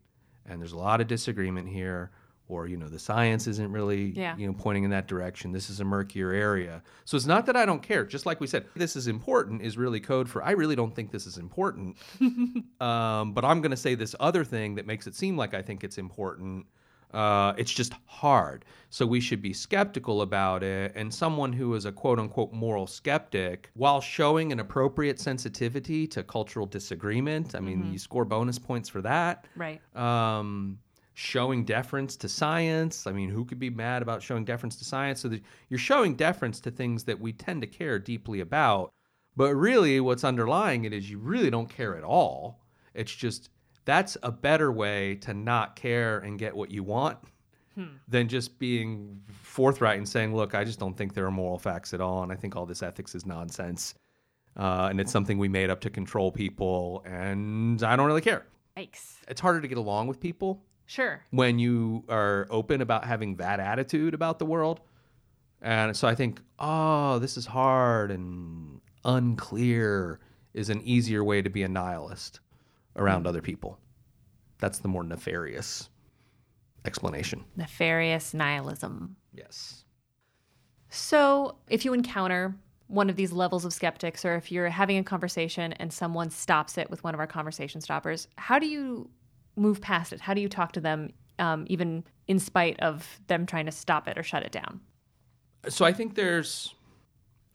And 0.46 0.61
there's 0.61 0.72
a 0.72 0.79
lot 0.79 1.01
of 1.01 1.07
disagreement 1.07 1.68
here, 1.68 2.11
or 2.48 2.66
you 2.66 2.77
know, 2.79 2.88
the 2.88 2.98
science 2.98 3.46
isn't 3.46 3.70
really 3.72 4.12
Yeah. 4.16 4.37
you 4.37 4.46
know 4.46 4.55
pointing 4.55 4.85
in 4.85 4.90
that 4.90 5.07
direction. 5.09 5.53
This 5.53 5.68
is 5.68 5.81
a 5.81 5.85
murkier 5.85 6.33
area. 6.33 6.83
So 7.05 7.16
it's 7.16 7.27
not 7.27 7.44
that 7.46 7.57
I 7.57 7.66
don't 7.66 7.83
care. 7.83 8.05
Just 8.07 8.24
like 8.24 8.40
we 8.40 8.46
said, 8.46 8.66
this 8.74 8.96
is 8.96 9.07
important 9.09 9.62
is 9.62 9.77
really 9.77 10.01
code 10.01 10.29
for 10.31 10.42
I 10.42 10.53
really 10.53 10.77
don't 10.77 10.94
think 10.94 11.11
this 11.11 11.27
is 11.27 11.37
important. 11.38 11.96
um, 12.81 13.33
but 13.33 13.44
I'm 13.44 13.61
going 13.61 13.70
to 13.72 13.77
say 13.77 13.94
this 13.94 14.14
other 14.20 14.44
thing 14.44 14.77
that 14.77 14.87
makes 14.87 15.07
it 15.07 15.14
seem 15.14 15.37
like 15.37 15.55
I 15.55 15.62
think 15.62 15.85
it's 15.85 15.98
important. 15.98 16.66
Uh, 17.12 17.55
it's 17.57 17.73
just 17.73 17.94
hard. 18.07 18.64
So 18.90 19.07
we 19.07 19.21
should 19.21 19.42
be 19.42 19.53
skeptical 19.53 20.23
about 20.23 20.62
it. 20.62 20.92
And 20.94 21.12
someone 21.12 21.53
who 21.53 21.75
is 21.75 21.85
a 21.85 21.92
quote 21.92 22.18
unquote 22.18 22.53
moral 22.53 22.87
skeptic, 22.87 23.71
while 23.75 24.01
showing 24.01 24.53
an 24.53 24.61
appropriate 24.61 25.21
sensitivity 25.21 26.07
to 26.09 26.23
cultural 26.23 26.66
disagreement, 26.66 27.55
I 27.55 27.61
mean, 27.61 27.92
you 27.92 27.99
score 27.99 28.25
bonus 28.25 28.59
points 28.59 28.88
for 28.88 29.03
that. 29.03 29.47
Right. 29.57 29.81
Um, 29.97 30.79
showing 31.14 31.64
deference 31.64 32.16
to 32.16 32.29
science. 32.29 33.07
I 33.07 33.12
mean, 33.12 33.29
who 33.29 33.44
could 33.44 33.59
be 33.59 33.71
mad 33.71 34.03
about 34.03 34.23
showing 34.23 34.44
deference 34.44 34.77
to 34.77 34.85
science? 34.85 35.21
So 35.21 35.29
that 35.29 35.42
you're 35.68 35.79
showing 35.79 36.14
deference 36.14 36.61
to 36.61 36.71
things 36.71 37.05
that 37.05 37.18
we 37.18 37.33
tend 37.33 37.61
to 37.62 37.66
care 37.66 37.99
deeply 37.99 38.40
about. 38.40 38.92
But 39.37 39.55
really, 39.55 40.01
what's 40.01 40.25
underlying 40.25 40.85
it 40.85 40.92
is 40.92 41.11
you 41.11 41.18
really 41.18 41.51
don't 41.51 41.68
care 41.68 41.97
at 41.97 42.05
all. 42.05 42.61
It's 42.94 43.14
just 43.14 43.51
that's 43.88 44.18
a 44.22 44.31
better 44.31 44.70
way 44.70 45.14
to 45.14 45.33
not 45.33 45.74
care 45.74 46.18
and 46.18 46.38
get 46.38 46.55
what 46.55 46.70
you 46.70 46.83
want 46.83 47.16
than 48.07 48.29
just 48.29 48.59
being 48.59 49.22
forthright 49.40 49.96
and 49.96 50.07
saying, 50.07 50.35
look, 50.37 50.55
I 50.55 50.62
just 50.64 50.79
don't 50.79 50.94
think 50.94 51.14
there 51.14 51.24
are 51.24 51.31
moral 51.31 51.59
facts 51.59 51.94
at 51.94 52.01
all. 52.01 52.22
And 52.22 52.31
I 52.31 52.35
think 52.35 52.55
all 52.55 52.66
this 52.66 52.83
ethics 52.83 53.14
is 53.14 53.24
nonsense. 53.24 53.94
Uh, 54.59 54.88
and 54.90 55.01
it's 55.01 55.11
something 55.11 55.38
we 55.38 55.48
made 55.48 55.70
up 55.70 55.81
to 55.83 55.90
control 55.90 56.31
people. 56.31 57.03
And 57.07 57.83
I 57.83 57.96
don't 57.96 58.07
really 58.07 58.20
care. 58.20 58.44
Yikes. 58.77 59.14
It's 59.27 59.40
harder 59.40 59.61
to 59.62 59.68
get 59.68 59.79
along 59.79 60.09
with 60.09 60.20
people 60.20 60.61
Sure. 60.85 61.22
when 61.31 61.59
you 61.59 62.05
are 62.11 62.46
open 62.51 62.83
about 62.83 63.05
having 63.07 63.37
that 63.37 63.59
attitude 63.59 64.12
about 64.12 64.38
the 64.38 64.44
world. 64.46 64.81
And 65.62 65.96
so 65.96 66.09
I 66.09 66.14
think, 66.14 66.40
oh, 66.59 67.20
this 67.20 67.38
is 67.38 67.46
hard 67.46 68.11
and 68.11 68.81
unclear 69.05 70.20
is 70.53 70.68
an 70.68 70.83
easier 70.83 71.22
way 71.24 71.40
to 71.40 71.48
be 71.48 71.62
a 71.62 71.68
nihilist 71.68 72.40
around 72.99 73.27
other 73.27 73.41
people. 73.41 73.79
That's 74.59 74.79
the 74.79 74.89
more 74.89 75.05
nefarious 75.05 75.89
explanation. 76.85 77.45
Nefarious 77.57 78.35
nihilism. 78.35 79.17
Yes. 79.33 79.85
So, 80.91 81.57
if 81.69 81.85
you 81.85 81.93
encounter 81.93 82.55
one 82.87 83.11
of 83.11 83.17
these 83.17 83.33
levels 83.33 83.65
of 83.65 83.73
skeptics, 83.73 84.25
or 84.25 84.35
if 84.35 84.51
you're 84.51 84.71
having 84.71 84.97
a 84.99 85.05
conversation 85.05 85.75
and 85.75 85.93
someone 85.93 86.31
stops 86.31 86.79
it 86.79 86.91
with 86.91 87.05
one 87.05 87.15
of 87.15 87.21
our 87.21 87.27
conversation 87.27 87.81
stoppers, 87.81 88.27
how 88.37 88.59
do 88.59 88.67
you 88.67 89.09
move 89.57 89.81
past 89.81 90.13
it? 90.13 90.21
How 90.21 90.33
do 90.35 90.41
you 90.41 90.49
talk 90.49 90.73
to 90.73 90.81
them, 90.81 91.11
um, 91.39 91.67
even 91.69 92.05
in 92.27 92.39
spite 92.39 92.81
of 92.81 93.21
them 93.27 93.45
trying 93.45 93.67
to 93.67 93.73
stop 93.73 94.09
it 94.09 94.17
or 94.17 94.23
shut 94.23 94.43
it 94.43 94.53
down? 94.53 94.81
So 95.69 95.85
I 95.85 95.93
think 95.93 96.15
there's 96.15 96.75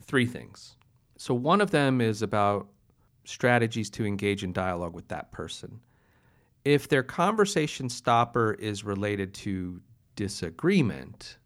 three 0.03 0.27
things. 0.27 0.75
So 1.17 1.33
one 1.33 1.61
of 1.61 1.71
them 1.71 2.01
is 2.01 2.21
about 2.21 2.67
strategies 3.25 3.89
to 3.91 4.05
engage 4.05 4.43
in 4.43 4.53
dialogue 4.53 4.93
with 4.93 5.07
that 5.09 5.31
person. 5.31 5.79
If 6.65 6.87
their 6.87 7.03
conversation 7.03 7.89
stopper 7.89 8.53
is 8.53 8.83
related 8.83 9.33
to 9.35 9.81
disagreement, 10.15 11.37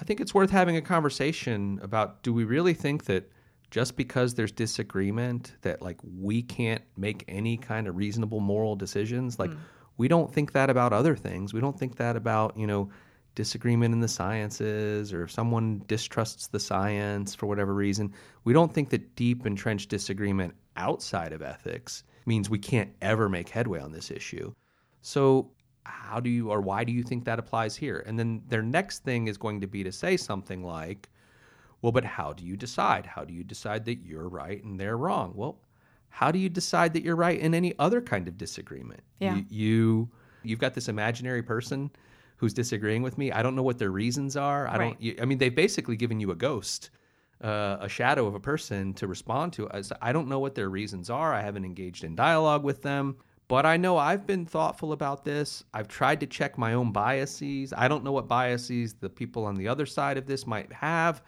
I 0.00 0.04
think 0.04 0.20
it's 0.20 0.34
worth 0.34 0.50
having 0.50 0.76
a 0.76 0.82
conversation 0.82 1.78
about 1.82 2.22
do 2.22 2.32
we 2.32 2.44
really 2.44 2.74
think 2.74 3.04
that 3.04 3.30
just 3.70 3.96
because 3.96 4.34
there's 4.34 4.52
disagreement 4.52 5.54
that 5.62 5.82
like 5.82 5.98
we 6.02 6.42
can't 6.42 6.82
make 6.96 7.24
any 7.28 7.56
kind 7.56 7.86
of 7.86 7.96
reasonable 7.96 8.40
moral 8.40 8.74
decisions 8.74 9.38
like 9.38 9.50
mm. 9.50 9.58
we 9.96 10.08
don't 10.08 10.32
think 10.32 10.52
that 10.52 10.70
about 10.70 10.92
other 10.92 11.14
things 11.14 11.54
we 11.54 11.60
don't 11.60 11.78
think 11.78 11.96
that 11.96 12.16
about 12.16 12.56
you 12.56 12.66
know 12.66 12.90
disagreement 13.34 13.94
in 13.94 14.00
the 14.00 14.08
sciences 14.08 15.12
or 15.12 15.24
if 15.24 15.30
someone 15.30 15.82
distrusts 15.86 16.48
the 16.48 16.60
science 16.60 17.34
for 17.34 17.46
whatever 17.46 17.74
reason 17.74 18.12
we 18.44 18.52
don't 18.52 18.74
think 18.74 18.90
that 18.90 19.14
deep 19.16 19.46
entrenched 19.46 19.88
disagreement 19.88 20.54
outside 20.76 21.32
of 21.32 21.42
ethics 21.42 22.04
means 22.26 22.50
we 22.50 22.58
can't 22.58 22.90
ever 23.02 23.28
make 23.28 23.48
headway 23.48 23.80
on 23.80 23.92
this 23.92 24.10
issue 24.10 24.52
so 25.00 25.50
how 25.84 26.20
do 26.20 26.28
you 26.28 26.50
or 26.50 26.60
why 26.60 26.84
do 26.84 26.92
you 26.92 27.02
think 27.02 27.24
that 27.24 27.38
applies 27.38 27.76
here 27.76 28.04
and 28.06 28.18
then 28.18 28.42
their 28.48 28.62
next 28.62 29.04
thing 29.04 29.28
is 29.28 29.38
going 29.38 29.60
to 29.60 29.66
be 29.66 29.82
to 29.82 29.92
say 29.92 30.16
something 30.16 30.62
like 30.62 31.08
well, 31.82 31.92
but 31.92 32.04
how 32.04 32.32
do 32.32 32.44
you 32.44 32.56
decide? 32.56 33.06
How 33.06 33.24
do 33.24 33.32
you 33.32 33.42
decide 33.42 33.84
that 33.86 34.04
you're 34.04 34.28
right 34.28 34.62
and 34.62 34.78
they're 34.78 34.96
wrong? 34.96 35.32
Well, 35.34 35.58
how 36.10 36.30
do 36.30 36.38
you 36.38 36.48
decide 36.48 36.92
that 36.92 37.02
you're 37.02 37.16
right 37.16 37.38
in 37.38 37.54
any 37.54 37.74
other 37.78 38.00
kind 38.00 38.28
of 38.28 38.36
disagreement? 38.36 39.00
Yeah. 39.18 39.36
You, 39.36 39.44
you 39.48 40.08
you've 40.42 40.58
got 40.58 40.74
this 40.74 40.88
imaginary 40.88 41.42
person 41.42 41.90
who's 42.40 42.54
disagreeing 42.54 43.02
with 43.02 43.18
me. 43.18 43.30
I 43.30 43.42
don't 43.42 43.54
know 43.54 43.62
what 43.62 43.76
their 43.76 43.90
reasons 43.90 44.34
are. 44.34 44.66
I 44.66 44.70
right. 44.70 44.78
don't. 44.78 45.02
You, 45.02 45.14
I 45.20 45.26
mean, 45.26 45.36
they've 45.36 45.54
basically 45.54 45.94
given 45.94 46.20
you 46.20 46.30
a 46.30 46.34
ghost, 46.34 46.88
uh, 47.44 47.76
a 47.80 47.88
shadow 47.88 48.26
of 48.26 48.34
a 48.34 48.40
person 48.40 48.94
to 48.94 49.06
respond 49.06 49.52
to. 49.52 49.68
I 50.00 50.12
don't 50.12 50.26
know 50.26 50.38
what 50.38 50.54
their 50.54 50.70
reasons 50.70 51.10
are. 51.10 51.34
I 51.34 51.42
haven't 51.42 51.66
engaged 51.66 52.02
in 52.02 52.14
dialogue 52.14 52.64
with 52.64 52.80
them. 52.80 53.16
But 53.46 53.66
I 53.66 53.76
know 53.76 53.98
I've 53.98 54.26
been 54.26 54.46
thoughtful 54.46 54.92
about 54.92 55.24
this. 55.24 55.64
I've 55.74 55.88
tried 55.88 56.20
to 56.20 56.26
check 56.26 56.56
my 56.56 56.72
own 56.72 56.92
biases. 56.92 57.74
I 57.76 57.88
don't 57.88 58.04
know 58.04 58.12
what 58.12 58.28
biases 58.28 58.94
the 58.94 59.10
people 59.10 59.44
on 59.44 59.56
the 59.56 59.68
other 59.68 59.84
side 59.84 60.16
of 60.16 60.26
this 60.26 60.46
might 60.46 60.72
have. 60.72 61.20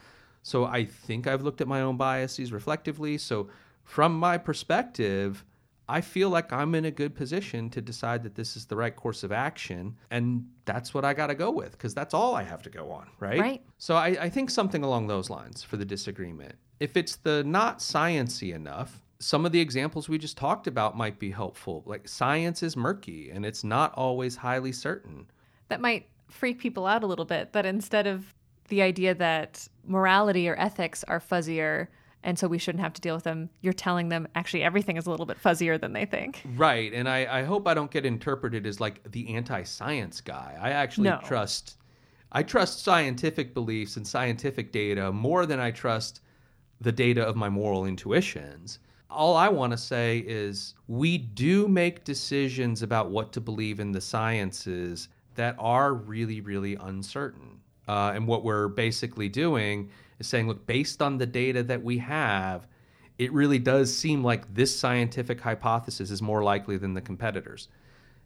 So 0.42 0.64
I 0.64 0.86
think 0.86 1.26
I've 1.26 1.42
looked 1.42 1.60
at 1.60 1.68
my 1.68 1.82
own 1.82 1.96
biases 1.98 2.52
reflectively. 2.52 3.18
So 3.18 3.48
from 3.84 4.18
my 4.18 4.38
perspective, 4.38 5.44
I 5.92 6.00
feel 6.00 6.30
like 6.30 6.54
I'm 6.54 6.74
in 6.74 6.86
a 6.86 6.90
good 6.90 7.14
position 7.14 7.68
to 7.68 7.82
decide 7.82 8.22
that 8.22 8.34
this 8.34 8.56
is 8.56 8.64
the 8.64 8.74
right 8.74 8.96
course 8.96 9.24
of 9.24 9.30
action. 9.30 9.94
And 10.10 10.48
that's 10.64 10.94
what 10.94 11.04
I 11.04 11.12
got 11.12 11.26
to 11.26 11.34
go 11.34 11.50
with 11.50 11.72
because 11.72 11.92
that's 11.92 12.14
all 12.14 12.34
I 12.34 12.44
have 12.44 12.62
to 12.62 12.70
go 12.70 12.90
on, 12.90 13.08
right? 13.20 13.38
Right. 13.38 13.62
So 13.76 13.96
I, 13.96 14.16
I, 14.18 14.30
think 14.30 14.48
something 14.48 14.82
along 14.82 15.08
those 15.08 15.28
lines 15.28 15.62
for 15.62 15.76
the 15.76 15.84
disagreement. 15.84 16.54
If 16.80 16.96
it's 16.96 17.16
the 17.16 17.44
not 17.44 17.80
sciency 17.80 18.54
enough, 18.54 19.02
some 19.18 19.44
of 19.44 19.52
the 19.52 19.60
examples 19.60 20.08
we 20.08 20.16
just 20.16 20.38
talked 20.38 20.66
about 20.66 20.96
might 20.96 21.18
be 21.18 21.30
helpful. 21.30 21.82
Like 21.84 22.08
science 22.08 22.62
is 22.62 22.74
murky 22.74 23.30
and 23.30 23.44
it's 23.44 23.62
not 23.62 23.92
always 23.92 24.34
highly 24.34 24.72
certain. 24.72 25.26
That 25.68 25.82
might 25.82 26.08
freak 26.30 26.58
people 26.58 26.86
out 26.86 27.02
a 27.02 27.06
little 27.06 27.26
bit 27.26 27.52
that 27.52 27.66
instead 27.66 28.06
of 28.06 28.32
the 28.68 28.80
idea 28.80 29.14
that 29.16 29.68
morality 29.84 30.48
or 30.48 30.58
ethics 30.58 31.04
are 31.04 31.20
fuzzier 31.20 31.88
and 32.24 32.38
so 32.38 32.46
we 32.46 32.58
shouldn't 32.58 32.82
have 32.82 32.92
to 32.94 33.00
deal 33.00 33.14
with 33.14 33.24
them. 33.24 33.50
You're 33.60 33.72
telling 33.72 34.08
them 34.08 34.28
actually 34.34 34.62
everything 34.62 34.96
is 34.96 35.06
a 35.06 35.10
little 35.10 35.26
bit 35.26 35.42
fuzzier 35.42 35.80
than 35.80 35.92
they 35.92 36.04
think. 36.04 36.42
Right. 36.56 36.92
And 36.92 37.08
I, 37.08 37.40
I 37.40 37.42
hope 37.42 37.66
I 37.66 37.74
don't 37.74 37.90
get 37.90 38.06
interpreted 38.06 38.66
as 38.66 38.80
like 38.80 39.10
the 39.10 39.34
anti 39.34 39.62
science 39.64 40.20
guy. 40.20 40.56
I 40.60 40.70
actually 40.70 41.10
no. 41.10 41.20
trust 41.24 41.76
I 42.34 42.42
trust 42.42 42.82
scientific 42.82 43.52
beliefs 43.52 43.98
and 43.98 44.06
scientific 44.06 44.72
data 44.72 45.12
more 45.12 45.44
than 45.44 45.60
I 45.60 45.70
trust 45.70 46.22
the 46.80 46.90
data 46.92 47.22
of 47.22 47.36
my 47.36 47.50
moral 47.50 47.84
intuitions. 47.84 48.78
All 49.10 49.36
I 49.36 49.50
want 49.50 49.72
to 49.72 49.76
say 49.76 50.24
is 50.26 50.74
we 50.88 51.18
do 51.18 51.68
make 51.68 52.04
decisions 52.04 52.82
about 52.82 53.10
what 53.10 53.32
to 53.32 53.40
believe 53.42 53.80
in 53.80 53.92
the 53.92 54.00
sciences 54.00 55.08
that 55.34 55.54
are 55.58 55.92
really, 55.92 56.40
really 56.40 56.76
uncertain. 56.76 57.60
Uh, 57.86 58.12
and 58.14 58.26
what 58.26 58.44
we're 58.44 58.68
basically 58.68 59.28
doing 59.28 59.90
is 60.22 60.28
saying, 60.28 60.48
look, 60.48 60.66
based 60.66 61.02
on 61.02 61.18
the 61.18 61.26
data 61.26 61.62
that 61.64 61.82
we 61.82 61.98
have, 61.98 62.66
it 63.18 63.32
really 63.32 63.58
does 63.58 63.94
seem 63.94 64.24
like 64.24 64.54
this 64.54 64.76
scientific 64.76 65.40
hypothesis 65.40 66.10
is 66.10 66.22
more 66.22 66.42
likely 66.42 66.76
than 66.76 66.94
the 66.94 67.00
competitors. 67.00 67.68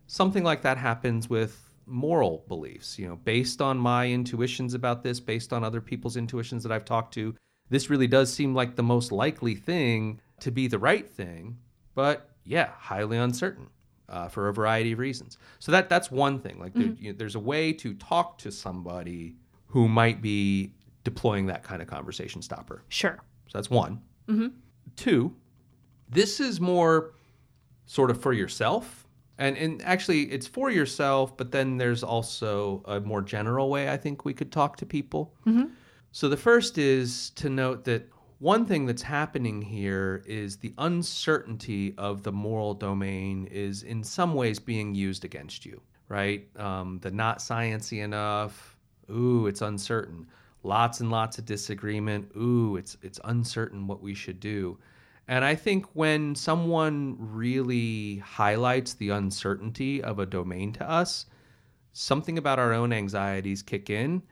Something 0.07 0.45
like 0.45 0.63
that 0.63 0.79
happens 0.79 1.29
with 1.29 1.71
moral 1.87 2.45
beliefs. 2.49 2.99
You 2.99 3.09
know, 3.09 3.17
based 3.17 3.61
on 3.61 3.79
my 3.79 4.09
intuitions 4.09 4.75
about 4.75 5.03
this, 5.03 5.19
based 5.19 5.53
on 5.53 5.65
other 5.65 5.81
people's 5.81 6.17
intuitions 6.17 6.63
that 6.63 6.73
I've 6.73 6.85
talked 6.85 7.15
to, 7.15 7.35
this 7.71 7.91
really 7.91 8.07
does 8.07 8.33
seem 8.33 8.55
like 8.55 8.77
the 8.77 8.83
most 8.83 9.11
likely 9.11 9.55
thing 9.55 10.21
to 10.41 10.51
be 10.51 10.69
the 10.69 10.79
right 10.79 11.09
thing. 11.11 11.59
But 11.95 12.31
yeah, 12.45 12.71
highly 12.79 13.17
uncertain 13.17 13.69
uh, 14.09 14.29
for 14.29 14.49
a 14.49 14.53
variety 14.53 14.93
of 14.93 14.99
reasons. 14.99 15.39
So 15.59 15.73
that 15.73 15.89
that's 15.89 16.11
one 16.11 16.39
thing. 16.39 16.61
Like 16.61 16.75
mm-hmm. 16.75 16.95
there, 16.95 16.97
you 17.01 17.13
know, 17.13 17.19
there's 17.19 17.35
a 17.35 17.41
way 17.41 17.73
to 17.73 17.95
talk 17.95 18.39
to 18.39 18.53
somebody 18.53 19.37
who 19.67 19.89
might 19.89 20.23
be 20.23 20.73
deploying 21.07 21.47
that 21.47 21.62
kind 21.62 21.81
of 21.81 21.87
conversation 21.87 22.42
stopper. 22.42 22.83
Sure. 22.88 23.16
So 23.47 23.59
that's 23.59 23.71
one. 23.71 24.03
Mm-hmm. 24.29 24.49
Two, 24.97 25.33
this 26.09 26.40
is 26.40 26.61
more 26.61 27.14
sort 27.85 28.11
of 28.11 28.21
for 28.21 28.33
yourself. 28.33 29.07
And, 29.38 29.57
and 29.57 29.81
actually, 29.83 30.23
it's 30.33 30.49
for 30.49 30.69
yourself, 30.69 31.37
but 31.37 31.53
then 31.53 31.77
there's 31.77 32.03
also 32.03 32.83
a 32.87 32.99
more 32.99 33.23
general 33.23 33.71
way 33.71 33.88
I 33.88 33.97
think 33.97 34.25
we 34.25 34.35
could 34.35 34.51
talk 34.51 34.77
to 34.79 34.87
people. 34.87 35.33
Mm-hmm. 35.47 35.66
So 36.11 36.29
the 36.29 36.37
first 36.37 36.77
is 36.77 37.31
to 37.37 37.49
note 37.49 37.85
that 37.85 38.11
one 38.40 38.66
thing 38.66 38.85
that's 38.85 39.03
happening 39.03 39.62
here 39.62 40.25
is 40.27 40.57
the 40.57 40.75
uncertainty 40.79 41.95
of 41.99 42.25
the 42.25 42.33
moral 42.33 42.75
domain 42.75 43.47
is 43.53 43.85
in 43.85 44.03
some 44.03 44.35
ways 44.35 44.59
being 44.59 44.92
used 44.92 45.25
against 45.25 45.64
you, 45.64 45.81
right? 46.09 46.49
Um, 46.59 46.99
the 47.01 47.12
not 47.12 47.38
sciency 47.38 48.03
enough, 48.03 48.77
Ooh, 49.11 49.47
it's 49.47 49.62
uncertain. 49.62 50.27
Lots 50.67 51.01
and 51.01 51.11
lots 51.13 51.39
of 51.39 51.45
disagreement. 51.45 52.33
Ooh, 52.37 52.77
it's 52.77 52.97
it's 53.01 53.21
uncertain 53.25 53.87
what 53.87 54.03
we 54.03 54.15
should 54.15 54.41
do. 54.41 54.79
And 55.29 55.45
I 55.45 55.55
think 55.55 55.87
when 55.95 56.35
someone 56.35 57.17
really 57.19 58.17
highlights 58.19 58.95
the 58.95 59.11
uncertainty 59.11 60.03
of 60.03 60.19
a 60.19 60.27
domain 60.27 60.73
to 60.75 60.89
us, 60.89 61.27
something 61.93 62.39
about 62.39 62.59
our 62.59 62.73
own 62.73 62.93
anxieties 62.93 63.63
kick 63.63 63.91
in 63.91 64.23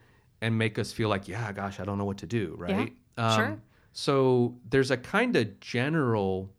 and 0.40 0.56
make 0.56 0.78
us 0.78 0.92
feel 0.92 1.08
like, 1.08 1.26
yeah, 1.26 1.52
gosh, 1.52 1.80
I 1.80 1.84
don't 1.84 1.98
know 1.98 2.04
what 2.04 2.18
to 2.18 2.26
do, 2.26 2.54
right? 2.58 2.92
Yeah, 3.16 3.28
um, 3.28 3.36
sure. 3.36 3.62
So 3.92 4.56
there's 4.70 4.90
a 4.90 4.96
kind 4.96 5.36
of 5.36 5.60
general 5.60 6.50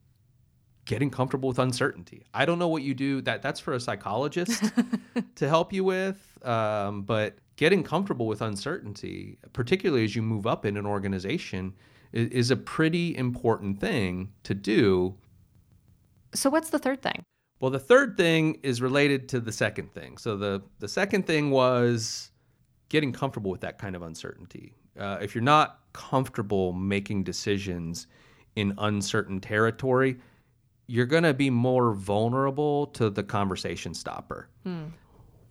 getting 0.86 1.10
comfortable 1.10 1.50
with 1.50 1.60
uncertainty. 1.60 2.24
I 2.34 2.46
don't 2.46 2.60
know 2.60 2.68
what 2.68 2.84
you 2.84 2.94
do. 2.94 3.22
That 3.22 3.42
that's 3.42 3.60
for 3.60 3.74
a 3.74 3.80
psychologist 3.80 4.64
to 5.36 5.50
help 5.50 5.74
you 5.74 5.84
with. 5.84 6.38
Um, 6.44 7.02
but 7.02 7.38
getting 7.56 7.84
comfortable 7.84 8.28
with 8.28 8.42
uncertainty, 8.42 9.38
particularly 9.54 10.04
as 10.04 10.16
you 10.16 10.22
move 10.22 10.46
up 10.46 10.66
in 10.66 10.78
an 10.78 10.86
organization, 10.86 11.74
is, 12.14 12.30
is 12.30 12.52
a 12.52 12.56
pretty 12.56 13.16
important 13.18 13.80
thing 13.80 14.32
to 14.44 14.54
do. 14.54 15.16
So, 16.34 16.50
what's 16.50 16.70
the 16.70 16.80
third 16.80 17.02
thing? 17.02 17.24
Well, 17.60 17.72
the 17.72 17.80
third 17.80 18.18
thing 18.18 18.60
is 18.62 18.82
related 18.82 19.30
to 19.30 19.40
the 19.40 19.52
second 19.52 19.94
thing. 19.94 20.18
So, 20.18 20.38
the, 20.38 20.62
the 20.80 20.88
second 20.88 21.26
thing 21.26 21.50
was 21.50 22.32
getting 22.90 23.12
comfortable 23.12 23.50
with 23.50 23.62
that 23.62 23.80
kind 23.80 23.96
of 23.96 24.04
uncertainty. 24.04 24.74
Uh, 25.00 25.18
if 25.22 25.34
you're 25.34 25.44
not 25.44 25.80
comfortable 25.94 26.74
making 26.74 27.24
decisions 27.24 28.08
in 28.56 28.74
uncertain 28.78 29.40
territory, 29.42 30.18
you're 30.88 31.06
going 31.06 31.24
to 31.24 31.34
be 31.34 31.50
more 31.50 31.94
vulnerable 31.94 32.88
to 32.88 33.10
the 33.10 33.24
conversation 33.24 33.94
stopper. 33.94 34.50
Hmm. 34.64 34.86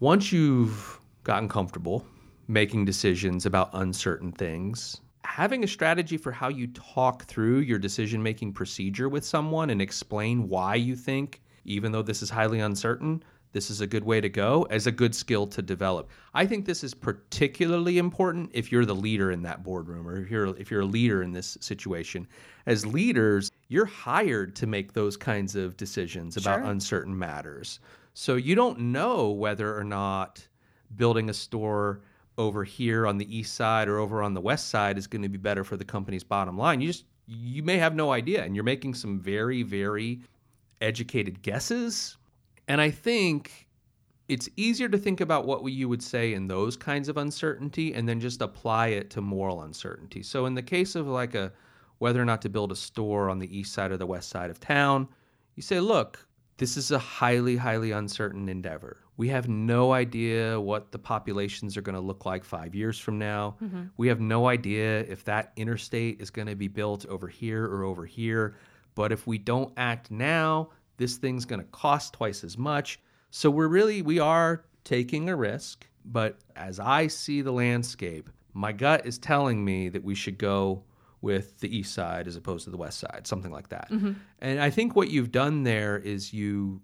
Once 0.01 0.33
you've 0.33 1.01
gotten 1.23 1.49
comfortable 1.49 2.07
making 2.47 2.85
decisions 2.85 3.47
about 3.47 3.71
uncertain 3.73 4.33
things, 4.33 5.01
having 5.25 5.65
a 5.65 5.67
strategy 5.67 6.17
for 6.17 6.31
how 6.31 6.49
you 6.49 6.67
talk 6.69 7.25
through 7.25 7.61
your 7.61 7.79
decision 7.79 8.23
making 8.23 8.53
procedure 8.53 9.09
with 9.09 9.25
someone 9.25 9.71
and 9.71 9.81
explain 9.81 10.49
why 10.49 10.75
you 10.75 10.95
think, 10.95 11.43
even 11.65 11.91
though 11.91 12.03
this 12.03 12.23
is 12.23 12.29
highly 12.29 12.61
uncertain, 12.61 13.23
this 13.53 13.71
is 13.71 13.81
a 13.81 13.87
good 13.87 14.05
way 14.05 14.21
to 14.21 14.29
go 14.29 14.67
as 14.69 14.87
a 14.87 14.93
good 14.93 15.15
skill 15.15 15.47
to 15.47 15.63
develop. 15.63 16.11
I 16.35 16.45
think 16.45 16.67
this 16.67 16.83
is 16.83 16.93
particularly 16.93 17.99
important 17.99 18.51
if 18.53 18.71
you're 18.71 18.85
the 18.85 18.95
leader 18.95 19.31
in 19.31 19.43
that 19.43 19.63
boardroom 19.63 20.07
or 20.07 20.19
if 20.19 20.31
you're 20.31 20.57
if 20.59 20.71
you're 20.71 20.81
a 20.81 20.87
leader 20.87 21.23
in 21.23 21.33
this 21.33 21.57
situation. 21.61 22.27
As 22.67 22.85
leaders, 22.85 23.53
you're 23.69 23.87
hired 23.87 24.55
to 24.57 24.67
make 24.67 24.93
those 24.93 25.17
kinds 25.17 25.57
of 25.57 25.77
decisions 25.77 26.37
about 26.37 26.61
sure. 26.61 26.71
uncertain 26.71 27.19
matters. 27.19 27.81
So 28.15 28.37
you 28.37 28.55
don't 28.55 28.79
know 28.79 29.31
whether 29.31 29.77
or 29.77 29.85
not 29.85 30.47
building 30.97 31.31
a 31.31 31.35
store 31.35 32.01
over 32.37 32.65
here 32.65 33.07
on 33.07 33.19
the 33.19 33.37
east 33.37 33.55
side 33.55 33.89
or 33.89 33.99
over 33.99 34.23
on 34.23 34.35
the 34.35 34.41
west 34.41 34.69
side 34.69 34.99
is 34.99 35.07
going 35.07 35.23
to 35.23 35.29
be 35.29 35.39
better 35.39 35.65
for 35.65 35.77
the 35.77 35.85
company's 35.85 36.25
bottom 36.25 36.59
line. 36.59 36.81
You 36.81 36.89
just 36.89 37.05
you 37.27 37.63
may 37.63 37.79
have 37.79 37.95
no 37.95 38.13
idea 38.13 38.45
and 38.45 38.55
you're 38.55 38.65
making 38.65 38.95
some 38.95 39.19
very 39.19 39.63
very 39.63 40.21
educated 40.81 41.43
guesses. 41.43 42.17
And 42.69 42.81
I 42.81 42.91
think 42.91 43.69
it's 44.29 44.49
easier 44.57 44.89
to 44.89 44.99
think 44.99 45.21
about 45.21 45.47
what 45.47 45.65
you 45.65 45.89
would 45.89 46.03
say 46.03 46.35
in 46.35 46.49
those 46.49 46.77
kinds 46.77 47.09
of 47.09 47.17
uncertainty 47.17 47.95
and 47.95 48.09
then 48.09 48.21
just 48.21 48.41
apply 48.41 48.89
it 48.89 49.11
to 49.11 49.21
moral 49.21 49.63
uncertainty. 49.63 50.23
So 50.23 50.47
in 50.47 50.55
the 50.55 50.63
case 50.63 50.95
of 50.95 51.07
like 51.07 51.35
a 51.35 51.53
whether 51.99 52.21
or 52.21 52.25
not 52.25 52.43
to 52.43 52.49
build 52.49 52.73
a 52.73 52.77
store 52.77 53.31
on 53.31 53.39
the 53.39 53.57
east 53.59 53.73
side 53.73 53.91
or 53.91 53.97
the 53.97 54.07
west 54.07 54.29
side 54.29 54.51
of 54.51 54.61
town, 54.61 55.09
you 55.55 55.63
say, 55.63 55.81
look, 55.81 56.27
this 56.57 56.77
is 56.77 56.91
a 56.91 56.99
highly, 56.99 57.57
highly 57.57 57.91
uncertain 57.91 58.49
endeavor. 58.49 58.99
We 59.17 59.29
have 59.29 59.49
no 59.49 59.93
idea 59.93 60.61
what 60.61 60.93
the 60.93 60.99
populations 60.99 61.77
are 61.77 61.83
going 61.83 61.95
to 61.95 62.01
look 62.01 62.27
like 62.27 62.45
five 62.45 62.75
years 62.75 62.99
from 62.99 63.19
now. 63.19 63.57
Mm-hmm. 63.63 63.85
We 63.97 64.09
have 64.09 64.21
no 64.21 64.49
idea 64.49 65.01
if 65.01 65.25
that 65.25 65.53
interstate 65.57 66.21
is 66.21 66.31
going 66.31 66.49
to 66.49 66.57
be 66.57 66.69
built 66.69 67.07
over 67.07 67.29
here 67.29 67.65
or 67.65 67.85
over 67.85 68.07
here. 68.07 68.57
But 68.95 69.13
if 69.13 69.27
we 69.27 69.39
don't 69.39 69.73
act 69.77 70.11
now, 70.11 70.71
this 70.97 71.17
thing's 71.17 71.45
going 71.45 71.61
to 71.61 71.67
cost 71.69 72.15
twice 72.15 72.45
as 72.45 72.59
much. 72.59 73.01
So 73.31 73.51
we're 73.51 73.69
really, 73.69 74.03
we 74.03 74.19
are 74.19 74.65
taking 74.85 75.29
a 75.29 75.37
risk. 75.37 75.87
But 76.05 76.39
as 76.55 76.79
I 76.79 77.07
see 77.07 77.41
the 77.41 77.53
landscape, 77.53 78.29
my 78.53 78.73
gut 78.73 79.07
is 79.07 79.19
telling 79.19 79.65
me 79.65 79.89
that 79.89 80.05
we 80.05 80.15
should 80.15 80.39
go 80.39 80.83
with 81.25 81.59
the 81.61 81.77
east 81.77 81.95
side 81.95 82.29
as 82.29 82.37
opposed 82.37 82.65
to 82.65 82.71
the 82.71 82.77
west 82.77 82.99
side, 83.01 83.27
something 83.27 83.51
like 83.51 83.71
that. 83.71 83.91
Mm-hmm. 83.91 84.13
And 84.41 84.61
I 84.61 84.69
think 84.69 84.95
what 84.95 85.11
you've 85.11 85.33
done 85.33 85.65
there 85.65 85.97
is 85.99 86.33
you 86.35 86.83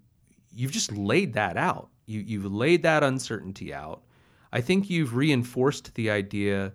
you've 0.53 0.71
just 0.71 0.91
laid 0.91 1.33
that 1.33 1.55
out. 1.55 1.89
You 2.07 2.19
you've 2.21 2.51
laid 2.51 2.81
that 2.83 3.03
uncertainty 3.03 3.73
out. 3.73 4.01
I 4.51 4.59
think 4.59 4.89
you've 4.89 5.15
reinforced 5.15 5.93
the 5.93 6.09
idea 6.09 6.73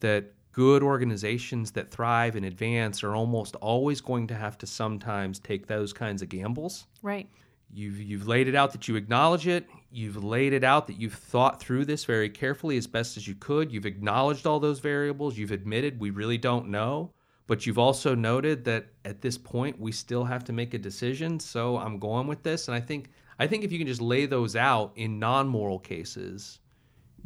that 0.00 0.32
good 0.52 0.82
organizations 0.82 1.72
that 1.72 1.90
thrive 1.90 2.36
and 2.36 2.46
advance 2.46 3.02
are 3.02 3.14
almost 3.14 3.56
always 3.56 4.00
going 4.00 4.28
to 4.28 4.34
have 4.34 4.56
to 4.58 4.66
sometimes 4.66 5.38
take 5.40 5.66
those 5.66 5.92
kinds 5.92 6.22
of 6.22 6.28
gambles. 6.28 6.86
Right. 7.02 7.28
You've 7.70 8.00
you've 8.00 8.26
laid 8.26 8.48
it 8.48 8.54
out 8.54 8.72
that 8.72 8.88
you 8.88 8.96
acknowledge 8.96 9.46
it. 9.46 9.66
You've 9.90 10.22
laid 10.22 10.52
it 10.52 10.64
out 10.64 10.86
that 10.86 11.00
you've 11.00 11.14
thought 11.14 11.60
through 11.60 11.84
this 11.84 12.04
very 12.04 12.28
carefully 12.28 12.76
as 12.76 12.86
best 12.86 13.16
as 13.16 13.28
you 13.28 13.34
could. 13.34 13.72
You've 13.72 13.86
acknowledged 13.86 14.46
all 14.46 14.60
those 14.60 14.80
variables. 14.80 15.36
You've 15.36 15.52
admitted 15.52 16.00
we 16.00 16.10
really 16.10 16.38
don't 16.38 16.68
know. 16.68 17.12
But 17.46 17.64
you've 17.64 17.78
also 17.78 18.14
noted 18.14 18.64
that 18.66 18.88
at 19.06 19.22
this 19.22 19.38
point 19.38 19.80
we 19.80 19.90
still 19.90 20.24
have 20.24 20.44
to 20.44 20.52
make 20.52 20.74
a 20.74 20.78
decision. 20.78 21.40
So 21.40 21.78
I'm 21.78 21.98
going 21.98 22.26
with 22.26 22.42
this. 22.42 22.68
And 22.68 22.74
I 22.74 22.80
think 22.80 23.10
I 23.38 23.46
think 23.46 23.64
if 23.64 23.72
you 23.72 23.78
can 23.78 23.86
just 23.86 24.02
lay 24.02 24.26
those 24.26 24.56
out 24.56 24.92
in 24.96 25.18
non-moral 25.18 25.78
cases, 25.78 26.60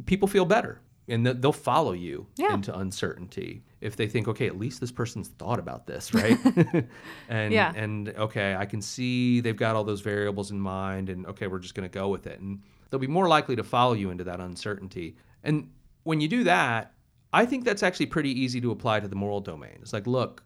people 0.05 0.27
feel 0.27 0.45
better 0.45 0.81
and 1.07 1.25
they'll 1.25 1.51
follow 1.51 1.91
you 1.91 2.27
yeah. 2.37 2.53
into 2.53 2.77
uncertainty 2.77 3.63
if 3.83 3.95
they 3.95 4.07
think 4.07 4.27
okay 4.27 4.47
at 4.47 4.57
least 4.57 4.79
this 4.79 4.91
person's 4.91 5.27
thought 5.27 5.59
about 5.59 5.85
this 5.85 6.13
right? 6.13 6.37
And 7.29 7.53
yeah. 7.53 7.73
and 7.75 8.09
okay 8.09 8.55
i 8.55 8.65
can 8.65 8.81
see 8.81 9.41
they've 9.41 9.57
got 9.57 9.75
all 9.75 9.83
those 9.83 10.01
variables 10.01 10.51
in 10.51 10.59
mind 10.59 11.09
and 11.09 11.25
okay 11.27 11.47
we're 11.47 11.59
just 11.59 11.75
going 11.75 11.89
to 11.89 11.93
go 11.93 12.07
with 12.09 12.27
it. 12.27 12.39
And 12.39 12.61
they'll 12.89 12.99
be 12.99 13.07
more 13.07 13.27
likely 13.27 13.55
to 13.55 13.63
follow 13.63 13.93
you 13.93 14.09
into 14.11 14.23
that 14.25 14.39
uncertainty. 14.39 15.15
And 15.43 15.69
when 16.03 16.21
you 16.21 16.27
do 16.27 16.43
that 16.45 16.93
i 17.31 17.45
think 17.45 17.65
that's 17.65 17.83
actually 17.83 18.05
pretty 18.05 18.31
easy 18.39 18.61
to 18.61 18.71
apply 18.71 18.99
to 18.99 19.07
the 19.07 19.15
moral 19.15 19.41
domain. 19.41 19.77
It's 19.81 19.93
like 19.93 20.07
look 20.07 20.43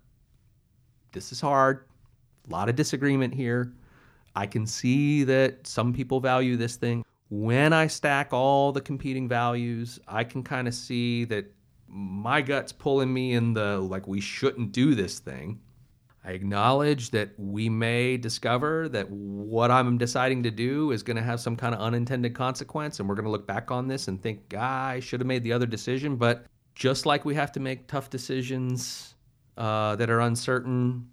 this 1.12 1.32
is 1.32 1.42
hard. 1.42 1.86
A 2.48 2.52
lot 2.52 2.70
of 2.70 2.76
disagreement 2.76 3.34
here. 3.34 3.74
I 4.36 4.46
can 4.46 4.68
see 4.68 5.24
that 5.24 5.66
some 5.66 5.94
people 5.94 6.20
value 6.20 6.58
this 6.58 6.76
thing. 6.76 7.04
When 7.30 7.74
I 7.74 7.88
stack 7.88 8.32
all 8.32 8.72
the 8.72 8.82
competing 8.82 9.28
values, 9.28 10.00
I 10.08 10.24
can 10.24 10.44
kind 10.44 10.68
of 10.68 10.74
see 10.74 11.26
that 11.26 11.52
my 11.88 12.42
gut's 12.42 12.72
pulling 12.72 13.14
me 13.14 13.34
in 13.34 13.54
the 13.54 13.80
like, 13.80 14.08
we 14.08 14.22
shouldn't 14.22 14.72
do 14.72 14.96
this 14.96 15.20
thing. 15.20 15.60
I 16.24 16.32
acknowledge 16.32 17.12
that 17.12 17.30
we 17.38 17.70
may 17.70 18.18
discover 18.18 18.90
that 18.90 19.10
what 19.10 19.72
I'm 19.72 19.98
deciding 19.98 20.44
to 20.44 20.52
do 20.52 20.92
is 20.92 21.02
going 21.02 21.16
to 21.16 21.24
have 21.24 21.40
some 21.40 21.56
kind 21.56 21.74
of 21.74 21.80
unintended 21.80 22.36
consequence, 22.36 23.00
and 23.00 23.08
we're 23.08 23.16
going 23.16 23.26
to 23.26 23.32
look 23.32 23.48
back 23.48 23.72
on 23.72 23.88
this 23.88 24.10
and 24.10 24.22
think, 24.22 24.54
ah, 24.58 24.88
I 24.88 25.00
should 25.00 25.22
have 25.22 25.28
made 25.28 25.44
the 25.44 25.54
other 25.54 25.66
decision. 25.66 26.18
But 26.18 26.46
just 26.76 27.06
like 27.06 27.24
we 27.24 27.34
have 27.36 27.54
to 27.54 27.62
make 27.62 27.88
tough 27.88 28.10
decisions 28.10 29.16
uh, 29.56 29.96
that 29.96 30.10
are 30.10 30.20
uncertain 30.20 31.08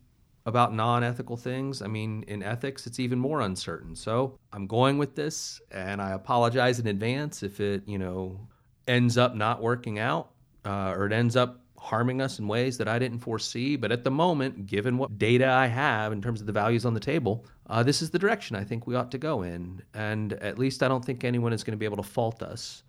about 0.46 0.74
non 0.74 1.04
ethical 1.04 1.36
things. 1.36 1.80
I 1.80 1.86
mean, 1.86 2.24
in 2.26 2.42
ethics, 2.42 2.86
it's 2.86 2.98
even 2.98 3.18
more 3.18 3.40
uncertain. 3.40 3.94
So 3.94 4.36
I'm 4.52 4.66
going 4.66 4.98
with 4.98 5.14
this, 5.14 5.60
and 5.70 6.02
I 6.02 6.10
apologize 6.10 6.80
in 6.80 6.88
advance 6.88 7.44
if 7.44 7.60
it, 7.60 7.82
you 7.86 7.98
know, 7.98 8.40
ends 8.88 9.16
up 9.16 9.34
not 9.34 9.62
working 9.62 9.98
out 9.98 10.33
uh, 10.64 10.94
or 10.96 11.06
it 11.06 11.12
ends 11.12 11.36
up 11.36 11.60
harming 11.78 12.22
us 12.22 12.38
in 12.38 12.48
ways 12.48 12.78
that 12.78 12.88
I 12.88 12.98
didn't 12.98 13.18
foresee. 13.18 13.76
But 13.76 13.92
at 13.92 14.04
the 14.04 14.10
moment, 14.10 14.66
given 14.66 14.96
what 14.96 15.18
data 15.18 15.48
I 15.48 15.66
have 15.66 16.12
in 16.12 16.22
terms 16.22 16.40
of 16.40 16.46
the 16.46 16.52
values 16.52 16.86
on 16.86 16.94
the 16.94 17.00
table, 17.00 17.44
uh, 17.68 17.82
this 17.82 18.00
is 18.00 18.10
the 18.10 18.18
direction 18.18 18.56
I 18.56 18.64
think 18.64 18.86
we 18.86 18.94
ought 18.94 19.10
to 19.10 19.18
go 19.18 19.42
in. 19.42 19.82
And 19.92 20.32
at 20.34 20.58
least 20.58 20.82
I 20.82 20.88
don't 20.88 21.04
think 21.04 21.24
anyone 21.24 21.52
is 21.52 21.62
going 21.62 21.72
to 21.72 21.78
be 21.78 21.84
able 21.84 21.98
to 21.98 22.02
fault 22.02 22.42
us. 22.42 22.82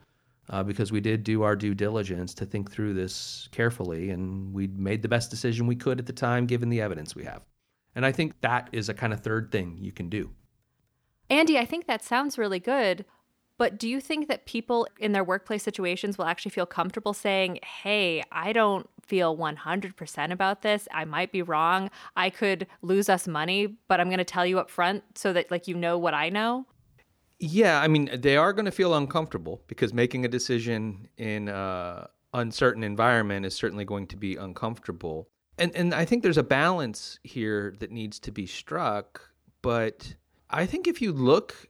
Uh, 0.47 0.61
because 0.61 0.91
we 0.91 1.01
did 1.01 1.23
do 1.23 1.41
our 1.41 1.55
due 1.55 1.73
diligence 1.73 2.31
to 2.31 2.45
think 2.45 2.71
through 2.71 2.93
this 2.93 3.49
carefully, 3.51 4.11
and 4.11 4.53
we 4.53 4.67
made 4.67 5.01
the 5.01 5.07
best 5.07 5.31
decision 5.31 5.65
we 5.65 5.75
could 5.75 5.97
at 5.97 6.05
the 6.05 6.13
time 6.13 6.45
given 6.45 6.69
the 6.69 6.79
evidence 6.79 7.15
we 7.15 7.23
have. 7.23 7.41
And 7.95 8.05
I 8.05 8.11
think 8.11 8.39
that 8.41 8.69
is 8.71 8.87
a 8.87 8.93
kind 8.93 9.11
of 9.11 9.21
third 9.21 9.51
thing 9.51 9.75
you 9.79 9.91
can 9.91 10.07
do. 10.07 10.29
Andy, 11.31 11.57
I 11.57 11.65
think 11.65 11.87
that 11.87 12.03
sounds 12.03 12.37
really 12.37 12.59
good. 12.59 13.05
But 13.57 13.77
do 13.77 13.87
you 13.87 14.01
think 14.01 14.27
that 14.27 14.45
people 14.45 14.87
in 14.99 15.13
their 15.13 15.23
workplace 15.23 15.63
situations 15.63 16.17
will 16.17 16.25
actually 16.25 16.51
feel 16.51 16.65
comfortable 16.65 17.13
saying, 17.13 17.59
hey, 17.63 18.23
I 18.31 18.51
don't 18.51 18.89
feel 19.01 19.37
100% 19.37 20.31
about 20.31 20.61
this. 20.61 20.87
I 20.91 21.05
might 21.05 21.31
be 21.31 21.41
wrong. 21.41 21.89
I 22.15 22.29
could 22.29 22.67
lose 22.81 23.07
us 23.07 23.27
money, 23.27 23.77
but 23.87 23.99
I'm 23.99 24.07
going 24.07 24.17
to 24.17 24.25
tell 24.25 24.45
you 24.45 24.59
up 24.59 24.69
front 24.69 25.03
so 25.15 25.31
that 25.33 25.51
like 25.51 25.67
you 25.67 25.75
know 25.75 25.97
what 25.97 26.13
I 26.13 26.29
know? 26.29 26.65
Yeah, 27.39 27.81
I 27.81 27.87
mean, 27.87 28.09
they 28.13 28.37
are 28.37 28.53
going 28.53 28.65
to 28.65 28.71
feel 28.71 28.95
uncomfortable 28.95 29.61
because 29.67 29.93
making 29.93 30.25
a 30.25 30.29
decision 30.29 31.07
in 31.17 31.49
an 31.49 32.07
uncertain 32.33 32.83
environment 32.83 33.45
is 33.45 33.53
certainly 33.53 33.85
going 33.85 34.07
to 34.07 34.17
be 34.17 34.35
uncomfortable. 34.35 35.27
And 35.57 35.73
and 35.75 35.93
I 35.93 36.05
think 36.05 36.23
there's 36.23 36.37
a 36.37 36.43
balance 36.43 37.19
here 37.23 37.75
that 37.79 37.91
needs 37.91 38.19
to 38.19 38.31
be 38.31 38.45
struck, 38.45 39.29
but 39.61 40.15
I 40.49 40.65
think 40.65 40.87
if 40.87 41.01
you 41.01 41.11
look 41.11 41.69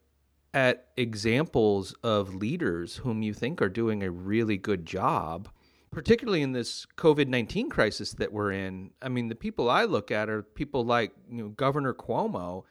at 0.56 0.86
examples 0.96 1.94
of 2.02 2.34
leaders 2.34 2.96
whom 2.96 3.20
you 3.20 3.34
think 3.34 3.60
are 3.60 3.68
doing 3.68 4.02
a 4.02 4.10
really 4.10 4.56
good 4.56 4.86
job, 4.86 5.50
particularly 5.90 6.40
in 6.40 6.52
this 6.52 6.86
COVID 6.96 7.28
19 7.28 7.68
crisis 7.68 8.12
that 8.14 8.32
we're 8.32 8.52
in. 8.52 8.90
I 9.02 9.10
mean, 9.10 9.28
the 9.28 9.34
people 9.34 9.68
I 9.68 9.84
look 9.84 10.10
at 10.10 10.30
are 10.30 10.42
people 10.42 10.82
like 10.82 11.12
you 11.30 11.42
know, 11.42 11.48
Governor 11.50 11.92
Cuomo. 11.92 12.64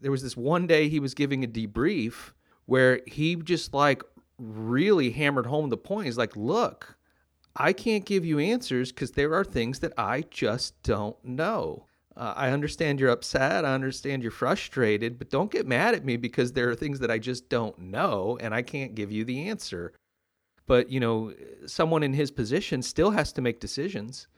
There 0.00 0.10
was 0.10 0.22
this 0.22 0.34
one 0.34 0.66
day 0.66 0.88
he 0.88 0.98
was 0.98 1.12
giving 1.12 1.44
a 1.44 1.46
debrief 1.46 2.32
where 2.64 3.02
he 3.06 3.36
just 3.36 3.74
like 3.74 4.02
really 4.38 5.10
hammered 5.10 5.44
home 5.44 5.68
the 5.68 5.76
point. 5.76 6.06
He's 6.06 6.16
like, 6.16 6.36
look, 6.36 6.96
I 7.54 7.74
can't 7.74 8.06
give 8.06 8.24
you 8.24 8.38
answers 8.38 8.92
because 8.92 9.10
there 9.10 9.34
are 9.34 9.44
things 9.44 9.80
that 9.80 9.92
I 9.98 10.22
just 10.30 10.82
don't 10.82 11.22
know. 11.22 11.84
Uh, 12.16 12.32
I 12.34 12.50
understand 12.50 12.98
you're 12.98 13.10
upset. 13.10 13.64
I 13.64 13.74
understand 13.74 14.22
you're 14.22 14.30
frustrated, 14.30 15.18
but 15.18 15.30
don't 15.30 15.50
get 15.50 15.66
mad 15.66 15.94
at 15.94 16.04
me 16.04 16.16
because 16.16 16.52
there 16.52 16.70
are 16.70 16.74
things 16.74 16.98
that 17.00 17.10
I 17.10 17.18
just 17.18 17.48
don't 17.48 17.78
know 17.78 18.38
and 18.40 18.54
I 18.54 18.62
can't 18.62 18.94
give 18.94 19.12
you 19.12 19.24
the 19.24 19.48
answer. 19.48 19.92
But, 20.66 20.90
you 20.90 20.98
know, 20.98 21.34
someone 21.66 22.02
in 22.02 22.14
his 22.14 22.30
position 22.30 22.82
still 22.82 23.10
has 23.10 23.32
to 23.34 23.42
make 23.42 23.60
decisions 23.60 24.28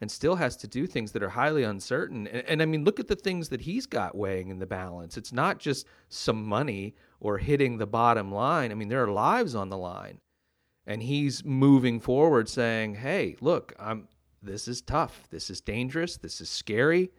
and 0.00 0.10
still 0.10 0.36
has 0.36 0.56
to 0.56 0.68
do 0.68 0.86
things 0.86 1.12
that 1.12 1.22
are 1.22 1.30
highly 1.30 1.62
uncertain. 1.62 2.26
And, 2.26 2.46
and, 2.48 2.62
I 2.62 2.66
mean, 2.66 2.84
look 2.84 3.00
at 3.00 3.08
the 3.08 3.16
things 3.16 3.48
that 3.48 3.62
he's 3.62 3.86
got 3.86 4.16
weighing 4.16 4.48
in 4.48 4.58
the 4.58 4.66
balance. 4.66 5.16
It's 5.16 5.32
not 5.32 5.58
just 5.58 5.86
some 6.08 6.44
money 6.44 6.94
or 7.20 7.38
hitting 7.38 7.78
the 7.78 7.86
bottom 7.86 8.32
line. 8.32 8.70
I 8.70 8.74
mean, 8.74 8.88
there 8.88 9.02
are 9.02 9.10
lives 9.10 9.54
on 9.54 9.70
the 9.70 9.78
line. 9.78 10.18
And 10.86 11.02
he's 11.02 11.44
moving 11.44 12.00
forward 12.00 12.48
saying, 12.48 12.94
"Hey, 12.94 13.36
look, 13.40 13.74
I'm 13.78 14.08
this 14.42 14.68
is 14.68 14.80
tough. 14.80 15.28
This 15.30 15.50
is 15.50 15.60
dangerous. 15.60 16.16
This 16.16 16.40
is 16.40 16.48
scary, 16.48 17.10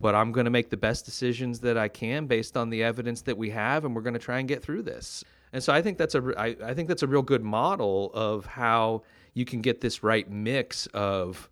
but 0.00 0.14
I'm 0.14 0.32
going 0.32 0.44
to 0.44 0.50
make 0.50 0.70
the 0.70 0.76
best 0.76 1.04
decisions 1.04 1.60
that 1.60 1.78
I 1.78 1.88
can 1.88 2.26
based 2.26 2.56
on 2.56 2.70
the 2.70 2.82
evidence 2.82 3.22
that 3.22 3.36
we 3.36 3.50
have 3.50 3.84
and 3.84 3.94
we're 3.94 4.02
going 4.02 4.14
to 4.14 4.20
try 4.20 4.38
and 4.38 4.48
get 4.48 4.62
through 4.62 4.82
this." 4.82 5.24
And 5.52 5.62
so 5.62 5.72
I 5.72 5.80
think 5.82 5.98
that's 5.98 6.14
a 6.14 6.34
I, 6.38 6.56
I 6.64 6.74
think 6.74 6.88
that's 6.88 7.02
a 7.02 7.06
real 7.06 7.22
good 7.22 7.42
model 7.42 8.10
of 8.14 8.46
how 8.46 9.02
you 9.34 9.44
can 9.44 9.60
get 9.60 9.80
this 9.80 10.02
right 10.02 10.30
mix 10.30 10.86
of 10.88 11.48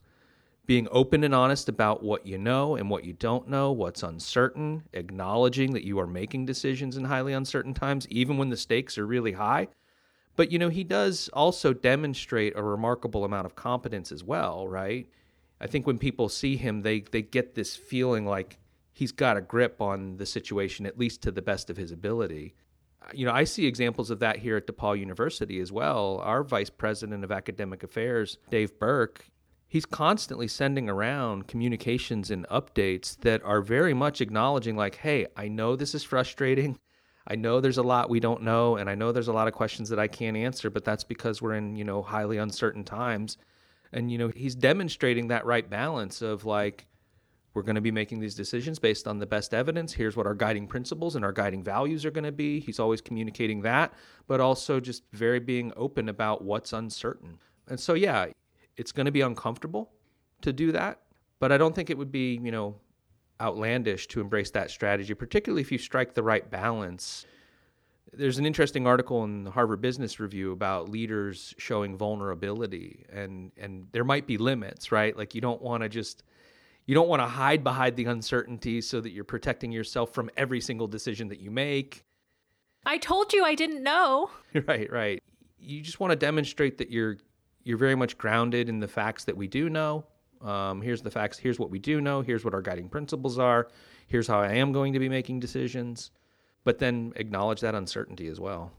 being 0.67 0.89
open 0.91 1.25
and 1.25 1.35
honest 1.35 1.69
about 1.69 2.03
what 2.03 2.27
you 2.27 2.39
know 2.39 2.77
and 2.77 2.89
what 2.89 3.05
you 3.05 3.13
don't 3.13 3.49
know, 3.49 3.71
what's 3.73 4.03
uncertain, 4.03 4.83
acknowledging 4.95 5.73
that 5.75 5.85
you 5.85 5.99
are 5.99 6.07
making 6.07 6.47
decisions 6.47 6.97
in 6.97 7.05
highly 7.05 7.35
uncertain 7.35 7.75
times, 7.75 8.09
even 8.09 8.39
when 8.39 8.49
the 8.49 8.57
stakes 8.57 8.97
are 8.97 9.07
really 9.07 9.33
high. 9.33 9.69
But, 10.37 10.51
you 10.51 10.59
know, 10.59 10.71
he 10.71 10.83
does 10.83 11.29
also 11.33 11.73
demonstrate 11.73 12.57
a 12.57 12.63
remarkable 12.63 13.25
amount 13.25 13.47
of 13.47 13.55
competence 13.55 14.11
as 14.11 14.25
well, 14.25 14.67
right? 14.67 15.07
I 15.65 15.67
think 15.67 15.87
when 15.87 15.99
people 15.99 16.29
see 16.29 16.57
him, 16.57 16.83
they, 16.83 17.01
they 17.01 17.23
get 17.23 17.55
this 17.55 17.75
feeling 17.75 18.27
like 18.27 18.59
he's 18.93 19.13
got 19.13 19.39
a 19.39 19.41
grip 19.41 19.81
on 19.81 20.19
the 20.19 20.27
situation, 20.27 20.85
at 20.85 20.99
least 20.99 21.23
to 21.23 21.31
the 21.31 21.41
best 21.41 21.71
of 21.71 21.79
his 21.79 21.91
ability. 21.91 22.55
You 23.15 23.25
know, 23.25 23.33
I 23.33 23.45
see 23.45 23.65
examples 23.65 24.11
of 24.11 24.19
that 24.19 24.37
here 24.39 24.59
at 24.59 24.67
DePauw 24.67 24.99
University 24.99 25.61
as 25.61 25.73
well. 25.73 26.21
Our 26.23 26.45
vice 26.45 26.69
president 26.69 27.25
of 27.25 27.33
academic 27.33 27.83
affairs, 27.83 28.37
Dave 28.51 28.79
Berque, 28.79 29.25
he's 29.67 29.87
constantly 29.87 30.49
sending 30.49 30.91
around 30.91 31.49
communications 31.49 32.31
and 32.31 32.47
updates 32.49 33.17
that 33.21 33.43
are 33.43 33.63
very 33.63 33.95
much 33.95 34.21
acknowledging 34.21 34.77
like 34.77 34.95
hey 34.97 35.27
i 35.37 35.49
know 35.49 35.75
this 35.75 35.97
is 35.97 36.05
frustrating 36.05 36.79
I 37.27 37.37
know 37.37 37.61
there's 37.61 37.79
a 37.79 37.83
lot 37.83 38.11
we 38.11 38.21
don't 38.21 38.43
know, 38.43 38.77
and 38.77 38.91
I 38.91 38.95
know 38.95 39.11
there's 39.11 39.29
a 39.29 39.33
lot 39.33 39.49
of 39.49 39.55
questions 39.55 39.89
that 39.89 39.99
I 39.99 40.09
can't 40.09 40.37
answer, 40.37 40.69
but 40.69 40.85
that's 40.85 41.05
because 41.05 41.41
we're 41.41 41.55
in, 41.55 41.75
you 41.75 41.83
know, 41.85 42.03
highly 42.03 42.37
uncertain 42.37 42.85
times. 42.85 43.39
And, 43.95 44.11
you 44.11 44.19
know, 44.19 44.29
he's 44.35 44.57
demonstrating 44.57 45.29
that 45.29 45.47
right 45.47 45.71
balance 45.71 46.21
of 46.21 46.45
like, 46.45 46.87
we're 47.55 47.63
going 47.63 47.77
to 47.77 47.81
be 47.81 47.93
making 47.93 48.19
these 48.19 48.35
decisions 48.35 48.81
based 48.81 49.07
on 49.07 49.21
the 49.21 49.27
best 49.27 49.55
evidence. 49.55 49.93
Here's 49.93 50.17
what 50.17 50.27
our 50.27 50.35
guiding 50.35 50.67
principles 50.67 51.15
and 51.15 51.25
our 51.25 51.31
guiding 51.31 51.63
values 51.63 52.05
are 52.05 52.11
going 52.11 52.25
to 52.25 52.33
be. 52.33 52.59
He's 52.59 52.81
always 52.81 53.01
communicating 53.01 53.63
that, 53.63 53.95
but 54.27 54.41
also 54.41 54.81
just 54.81 55.05
very 55.13 55.39
being 55.39 55.73
open 55.77 56.09
about 56.09 56.43
what's 56.43 56.73
uncertain. 56.73 57.39
And 57.69 57.79
so, 57.79 57.95
yeah, 57.95 58.27
it's 58.77 58.91
going 58.91 59.07
to 59.07 59.13
be 59.13 59.21
uncomfortable 59.21 59.93
to 60.43 60.53
do 60.53 60.73
that, 60.73 61.03
but 61.39 61.53
I 61.53 61.57
don't 61.57 61.75
think 61.75 61.89
it 61.89 61.97
would 61.97 62.11
be, 62.11 62.41
you 62.43 62.51
know, 62.51 62.75
outlandish 63.41 64.09
to 64.09 64.21
embrace 64.21 64.51
that 64.51 64.73
strategy, 64.73 65.15
particularly 65.15 65.63
if 65.63 65.71
you 65.71 65.79
strike 65.79 66.15
the 66.15 66.23
right 66.25 66.51
balance. 66.51 67.27
There's 68.17 68.39
an 68.39 68.47
interesting 68.47 68.87
article 68.87 69.25
in 69.25 69.45
the 69.45 69.51
Harvard 69.51 69.81
Business 69.81 70.21
Review 70.21 70.53
about 70.53 70.89
leaders 70.89 71.55
showing 71.59 71.97
vulnerability 71.97 73.05
and 73.13 73.53
and 73.57 73.89
there 73.93 74.05
might 74.05 74.27
be 74.27 74.39
limits, 74.39 74.93
right? 74.93 75.17
Like 75.17 75.35
you 75.35 75.41
don't 75.41 75.63
want 75.63 75.83
to 75.83 75.89
just 75.89 76.23
you 76.87 76.95
don't 76.95 77.09
want 77.09 77.21
to 77.21 77.27
hide 77.27 77.65
behind 77.65 77.97
the 77.97 78.05
uncertainty 78.05 78.81
so 78.81 79.01
that 79.01 79.11
you're 79.11 79.25
protecting 79.25 79.73
yourself 79.73 80.13
from 80.13 80.31
every 80.37 80.61
single 80.61 80.87
decision 80.87 81.29
that 81.29 81.41
you 81.41 81.51
make. 81.51 82.05
I 82.87 82.99
told 82.99 83.33
you 83.33 83.45
I 83.45 83.55
didn't 83.55 83.83
know. 83.83 84.31
Right, 84.67 84.91
right. 84.93 85.23
You 85.59 85.81
just 85.81 85.99
want 85.99 86.13
to 86.13 86.17
demonstrate 86.17 86.79
that 86.79 86.91
you're 86.91 87.17
you're 87.63 87.79
very 87.79 87.95
much 87.95 88.19
grounded 88.19 88.69
in 88.69 88.81
the 88.81 88.89
facts 88.89 89.25
that 89.25 89.37
we 89.37 89.49
do 89.49 89.71
know 89.71 90.05
um, 90.45 90.83
here's 90.83 91.03
the 91.03 91.11
facts. 91.11 91.39
Here's 91.39 91.59
what 91.59 91.71
we 91.71 91.79
do 91.79 92.01
know. 92.01 92.21
Here's 92.21 92.45
what 92.45 92.55
our 92.55 92.61
guiding 92.61 92.89
principles 92.89 93.39
are. 93.39 93.69
Here's 94.07 94.27
how 94.27 94.41
I 94.41 94.53
am 94.53 94.73
going 94.73 94.93
to 94.93 94.99
be 94.99 95.09
making 95.09 95.41
decisions. 95.41 96.11
But 96.65 96.79
then 96.79 97.13
acknowledge 97.17 97.61
that 97.61 97.75
uncertainty 97.75 98.27
as 98.27 98.41
well. 98.41 98.73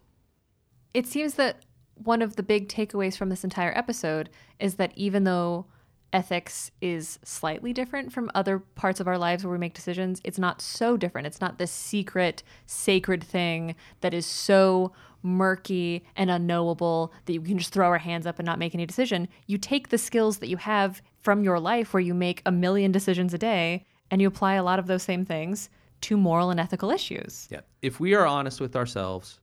It 0.94 1.08
seems 1.08 1.36
that 1.36 1.64
one 1.96 2.22
of 2.22 2.36
the 2.36 2.44
big 2.44 2.68
takeaways 2.68 3.16
from 3.16 3.30
this 3.30 3.44
entire 3.44 3.76
episode 3.78 4.30
is 4.60 4.76
that 4.76 4.92
even 4.96 5.24
though 5.24 5.66
ethics 6.14 6.72
is 6.82 7.20
slightly 7.24 7.74
different 7.74 8.12
from 8.12 8.32
other 8.34 8.60
parts 8.60 9.00
of 9.00 9.08
our 9.08 9.18
lives 9.18 9.44
where 9.44 9.52
we 9.52 9.58
make 9.58 9.74
decisions, 9.74 10.22
it's 10.24 10.40
not 10.40 10.62
so 10.62 10.96
different. 10.96 11.28
It's 11.28 11.42
not 11.42 11.58
this 11.58 11.72
secret, 11.72 12.42
sacred 12.66 13.24
thing 13.24 13.76
that 14.02 14.14
is 14.14 14.26
so 14.26 14.94
murky 15.22 16.06
and 16.16 16.30
unknowable 16.30 17.12
that 17.26 17.34
you 17.34 17.42
can 17.42 17.58
just 17.58 17.74
throw 17.74 17.88
our 17.88 17.98
hands 17.98 18.26
up 18.26 18.40
and 18.40 18.46
not 18.46 18.60
make 18.60 18.74
any 18.74 18.86
decision. 18.86 19.28
You 19.48 19.58
take 19.58 19.90
the 19.90 19.98
skills 19.98 20.38
that 20.38 20.48
you 20.48 20.58
have 20.58 21.02
from 21.20 21.44
your 21.44 21.60
life 21.60 21.94
where 21.94 22.02
you 22.02 22.14
make 22.14 22.42
a 22.46 22.52
million 22.52 22.92
decisions 22.92 23.34
a 23.34 23.38
day 23.38 23.86
and 24.10 24.22
you 24.22 24.28
apply 24.28 24.54
a 24.54 24.64
lot 24.64 24.80
of 24.80 24.88
those 24.88 25.04
same 25.04 25.26
things 25.26 25.70
to 26.02 26.18
moral 26.18 26.52
and 26.52 26.60
ethical 26.60 26.92
issues. 26.92 27.48
Yeah. 27.50 27.62
If 27.82 28.00
we 28.00 28.14
are 28.14 28.26
honest 28.26 28.60
with 28.60 28.76
ourselves 28.76 29.40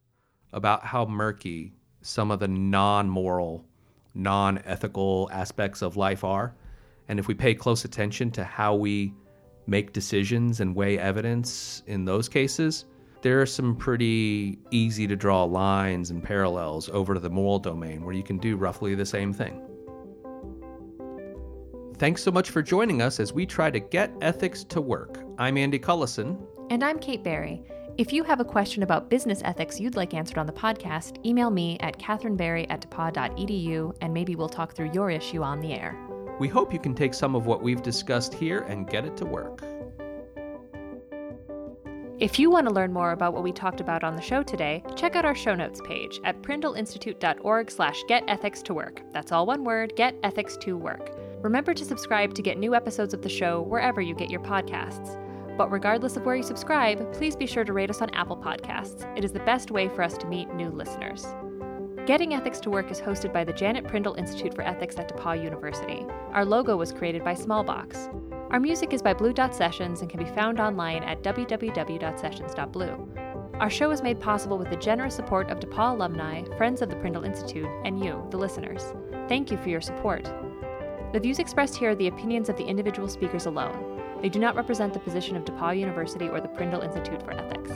about 0.52 0.84
how 0.84 1.06
murky 1.06 1.72
some 2.02 2.30
of 2.30 2.40
the 2.40 2.48
non 2.48 3.08
moral, 3.08 3.64
non 4.14 4.58
ethical 4.64 5.28
aspects 5.32 5.82
of 5.82 5.96
life 5.96 6.24
are, 6.24 6.54
and 7.08 7.18
if 7.18 7.28
we 7.28 7.34
pay 7.34 7.54
close 7.54 7.84
attention 7.84 8.30
to 8.32 8.44
how 8.44 8.74
we 8.74 9.14
make 9.66 9.92
decisions 9.92 10.60
and 10.60 10.74
weigh 10.74 10.98
evidence 10.98 11.82
in 11.86 12.04
those 12.04 12.28
cases, 12.28 12.84
there 13.22 13.40
are 13.40 13.46
some 13.46 13.76
pretty 13.76 14.58
easy 14.72 15.06
to 15.06 15.14
draw 15.14 15.44
lines 15.44 16.10
and 16.10 16.22
parallels 16.22 16.88
over 16.88 17.14
to 17.14 17.20
the 17.20 17.30
moral 17.30 17.58
domain 17.60 18.04
where 18.04 18.14
you 18.14 18.22
can 18.24 18.38
do 18.38 18.56
roughly 18.56 18.94
the 18.94 19.06
same 19.06 19.32
thing. 19.32 19.60
Thanks 21.98 22.22
so 22.22 22.30
much 22.30 22.50
for 22.50 22.62
joining 22.62 23.00
us 23.00 23.20
as 23.20 23.32
we 23.32 23.46
try 23.46 23.70
to 23.70 23.78
get 23.78 24.12
ethics 24.20 24.64
to 24.64 24.80
work. 24.80 25.20
I'm 25.38 25.56
Andy 25.56 25.78
Cullison. 25.78 26.38
And 26.70 26.82
I'm 26.82 26.98
Kate 26.98 27.22
Barry. 27.22 27.62
If 27.98 28.12
you 28.12 28.24
have 28.24 28.40
a 28.40 28.44
question 28.44 28.82
about 28.82 29.10
business 29.10 29.42
ethics 29.44 29.78
you'd 29.78 29.96
like 29.96 30.14
answered 30.14 30.38
on 30.38 30.46
the 30.46 30.52
podcast, 30.52 31.24
email 31.26 31.50
me 31.50 31.78
at 31.80 31.98
katherinebarry 31.98 32.66
at 32.70 32.88
depauw.edu 32.88 33.94
and 34.00 34.14
maybe 34.14 34.34
we'll 34.34 34.48
talk 34.48 34.74
through 34.74 34.90
your 34.92 35.10
issue 35.10 35.42
on 35.42 35.60
the 35.60 35.74
air. 35.74 35.96
We 36.40 36.48
hope 36.48 36.72
you 36.72 36.80
can 36.80 36.94
take 36.94 37.14
some 37.14 37.36
of 37.36 37.46
what 37.46 37.62
we've 37.62 37.82
discussed 37.82 38.32
here 38.32 38.60
and 38.60 38.88
get 38.88 39.04
it 39.04 39.16
to 39.18 39.26
work. 39.26 39.62
If 42.18 42.38
you 42.38 42.50
want 42.50 42.66
to 42.68 42.72
learn 42.72 42.92
more 42.92 43.12
about 43.12 43.34
what 43.34 43.42
we 43.42 43.52
talked 43.52 43.80
about 43.80 44.04
on 44.04 44.16
the 44.16 44.22
show 44.22 44.42
today, 44.42 44.82
check 44.96 45.14
out 45.14 45.24
our 45.24 45.34
show 45.34 45.54
notes 45.54 45.80
page 45.84 46.20
at 46.24 46.40
prindleinstitute.org 46.40 47.70
slash 47.70 48.02
getethics2work. 48.08 49.12
That's 49.12 49.32
all 49.32 49.44
one 49.44 49.64
word, 49.64 49.94
get 49.96 50.14
ethics 50.22 50.56
to 50.58 50.76
work. 50.76 51.21
Remember 51.42 51.74
to 51.74 51.84
subscribe 51.84 52.34
to 52.34 52.42
get 52.42 52.56
new 52.56 52.72
episodes 52.72 53.12
of 53.12 53.22
the 53.22 53.28
show 53.28 53.62
wherever 53.62 54.00
you 54.00 54.14
get 54.14 54.30
your 54.30 54.38
podcasts. 54.40 55.18
But 55.58 55.72
regardless 55.72 56.16
of 56.16 56.24
where 56.24 56.36
you 56.36 56.42
subscribe, 56.44 57.12
please 57.12 57.34
be 57.34 57.46
sure 57.46 57.64
to 57.64 57.72
rate 57.72 57.90
us 57.90 58.00
on 58.00 58.10
Apple 58.10 58.36
Podcasts. 58.36 59.04
It 59.18 59.24
is 59.24 59.32
the 59.32 59.40
best 59.40 59.72
way 59.72 59.88
for 59.88 60.04
us 60.04 60.16
to 60.18 60.28
meet 60.28 60.54
new 60.54 60.70
listeners. 60.70 61.26
Getting 62.06 62.34
Ethics 62.34 62.60
to 62.60 62.70
Work 62.70 62.92
is 62.92 63.00
hosted 63.00 63.32
by 63.32 63.42
the 63.42 63.52
Janet 63.52 63.88
Prindle 63.88 64.14
Institute 64.14 64.54
for 64.54 64.62
Ethics 64.62 64.96
at 64.98 65.12
DePauw 65.12 65.42
University. 65.42 66.06
Our 66.30 66.44
logo 66.44 66.76
was 66.76 66.92
created 66.92 67.24
by 67.24 67.34
Smallbox. 67.34 68.52
Our 68.52 68.60
music 68.60 68.92
is 68.92 69.02
by 69.02 69.12
Blue 69.12 69.32
Dot 69.32 69.52
Sessions 69.52 70.00
and 70.00 70.08
can 70.08 70.22
be 70.22 70.30
found 70.30 70.60
online 70.60 71.02
at 71.02 71.24
www.sessions.blue. 71.24 73.08
Our 73.54 73.70
show 73.70 73.90
is 73.90 74.02
made 74.02 74.20
possible 74.20 74.58
with 74.58 74.70
the 74.70 74.76
generous 74.76 75.16
support 75.16 75.50
of 75.50 75.58
DePauw 75.58 75.94
alumni, 75.94 76.44
friends 76.56 76.82
of 76.82 76.88
the 76.88 76.96
Prindle 76.96 77.24
Institute, 77.24 77.68
and 77.84 78.02
you, 78.02 78.24
the 78.30 78.38
listeners. 78.38 78.94
Thank 79.28 79.50
you 79.50 79.56
for 79.58 79.70
your 79.70 79.80
support. 79.80 80.30
The 81.12 81.20
views 81.20 81.38
expressed 81.38 81.76
here 81.76 81.90
are 81.90 81.94
the 81.94 82.08
opinions 82.08 82.48
of 82.48 82.56
the 82.56 82.64
individual 82.64 83.06
speakers 83.06 83.44
alone. 83.44 84.00
They 84.22 84.30
do 84.30 84.38
not 84.38 84.56
represent 84.56 84.94
the 84.94 84.98
position 84.98 85.36
of 85.36 85.44
DePauw 85.44 85.78
University 85.78 86.26
or 86.26 86.40
the 86.40 86.48
Prindle 86.48 86.80
Institute 86.80 87.22
for 87.22 87.32
Ethics. 87.32 87.70